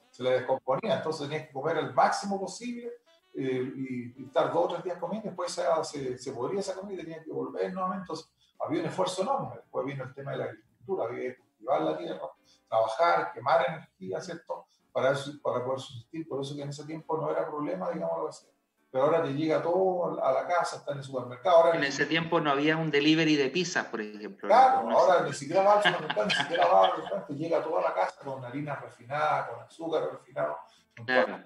[0.10, 2.92] se le descomponía, entonces tenía que comer el máximo posible
[3.34, 7.06] eh, y, estar dos o tres días comiendo, después se, se, podría esa comida y
[7.06, 8.30] tenía que volver nuevamente, entonces
[8.60, 11.98] había un esfuerzo enorme, después vino el tema de la agricultura, había que cultivar la
[11.98, 12.22] tierra,
[12.68, 14.68] trabajar, quemar energía, ¿cierto?
[15.02, 18.47] Para, para poder subsistir, por eso que en ese tiempo no era problema, digamos, así
[18.91, 21.58] pero ahora te llega todo a la casa, está en el supermercado.
[21.58, 24.47] Ahora en ese tiempo no había un delivery de pizza, por ejemplo.
[24.47, 27.82] Claro, ahora ni siquiera va al supermercado, ni siquiera va al restaurante, te llega toda
[27.84, 30.58] la casa con harina refinada, con azúcar refinado.
[31.06, 31.39] claro.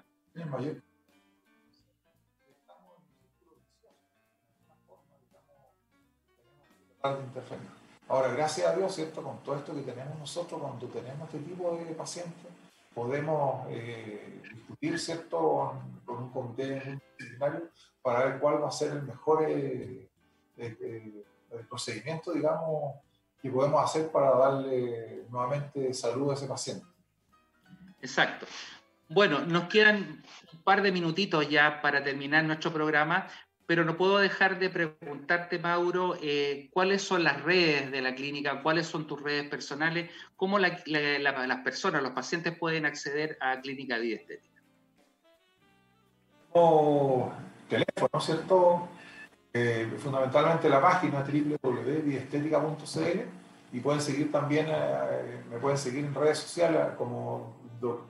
[8.08, 9.22] Ahora, gracias a Dios, ¿cierto?
[9.22, 12.50] Con todo esto que tenemos nosotros, cuando tenemos este tipo de pacientes,
[12.94, 15.80] podemos eh, discutir, ¿cierto?
[16.04, 17.70] Con un comité disciplinario
[18.02, 20.08] para ver cuál va a ser el mejor eh,
[20.56, 21.24] eh,
[21.68, 22.94] procedimiento, digamos,
[23.42, 26.86] que podemos hacer para darle nuevamente salud a ese paciente.
[28.00, 28.46] Exacto.
[29.08, 30.22] Bueno, nos quedan
[30.52, 33.26] un par de minutitos ya para terminar nuestro programa,
[33.66, 38.62] pero no puedo dejar de preguntarte, Mauro, eh, cuáles son las redes de la clínica,
[38.62, 40.82] cuáles son tus redes personales, cómo las
[41.64, 44.60] personas, los pacientes pueden acceder a Clínica Vida Estética.
[47.68, 48.88] teléfono, ¿cierto?
[49.52, 53.20] Eh, fundamentalmente la página www.viestética.cl
[53.72, 57.56] y pueden seguir también, eh, me pueden seguir en redes sociales como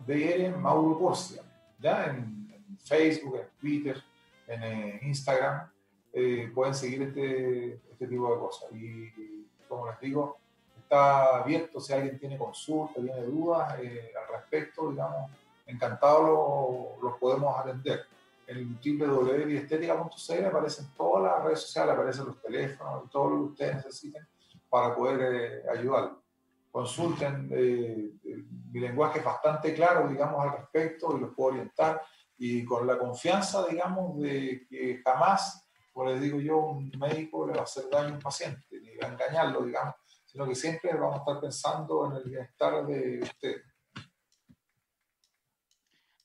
[0.07, 1.43] DR Mauro Porcia,
[1.79, 2.07] ¿ya?
[2.07, 4.03] en Facebook, en Twitter
[4.47, 5.71] en eh, Instagram,
[6.13, 8.73] eh, pueden seguir este, este, tipo de cosas.
[8.73, 10.39] Y como les digo,
[10.79, 15.31] está abierto si alguien tiene consulta, tiene dudas eh, al respecto, digamos,
[15.67, 18.07] encantado los podemos atender.
[18.47, 24.27] En www.estética.cl aparecen todas las redes sociales, aparecen los teléfonos, todo lo que ustedes necesiten
[24.69, 26.13] para poder ayudar.
[26.71, 32.03] Consulten, mi lenguaje es bastante claro, digamos, al respecto y los puedo orientar
[32.37, 37.55] y con la confianza, digamos, de que jamás, como les digo yo, un médico le
[37.55, 40.93] va a hacer daño a un paciente, ni va a engañarlo, digamos, sino que siempre
[40.95, 43.63] vamos a estar pensando en el bienestar de usted.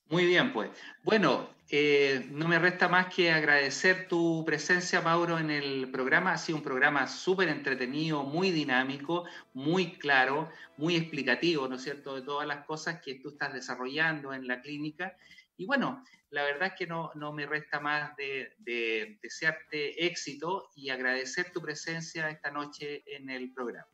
[0.10, 0.72] Muy bien, pues.
[1.04, 6.34] Bueno, eh, no me resta más que agradecer tu presencia, Mauro, en el programa.
[6.34, 12.16] Ha sido un programa súper entretenido, muy dinámico, muy claro, muy explicativo, ¿no es cierto?,
[12.16, 15.16] de todas las cosas que tú estás desarrollando en la clínica
[15.60, 21.52] y bueno, la verdad es que no, me resta más de, desearte éxito y agradecer
[21.52, 23.90] tu presencia esta noche en el programa.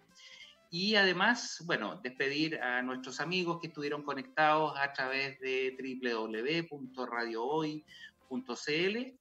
[0.70, 5.76] Y además, bueno, despedir a nuestros amigos que estuvieron conectados a través de
[6.70, 9.20] www.radiohoy.cl,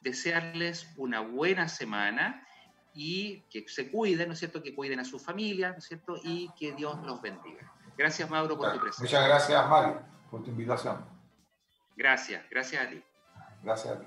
[0.00, 2.46] desearles una buena semana
[2.94, 4.62] y que se cuiden, ¿no es cierto?
[4.62, 6.20] Que cuiden a su familia, ¿no es cierto?
[6.22, 7.72] Y que Dios los bendiga.
[7.98, 9.18] Gracias, Mauro, por tu presencia.
[9.18, 11.13] Muchas gracias, Mario, por tu invitación.
[11.96, 13.02] Gracias, gracias a ti.
[13.62, 14.06] Gracias a ti.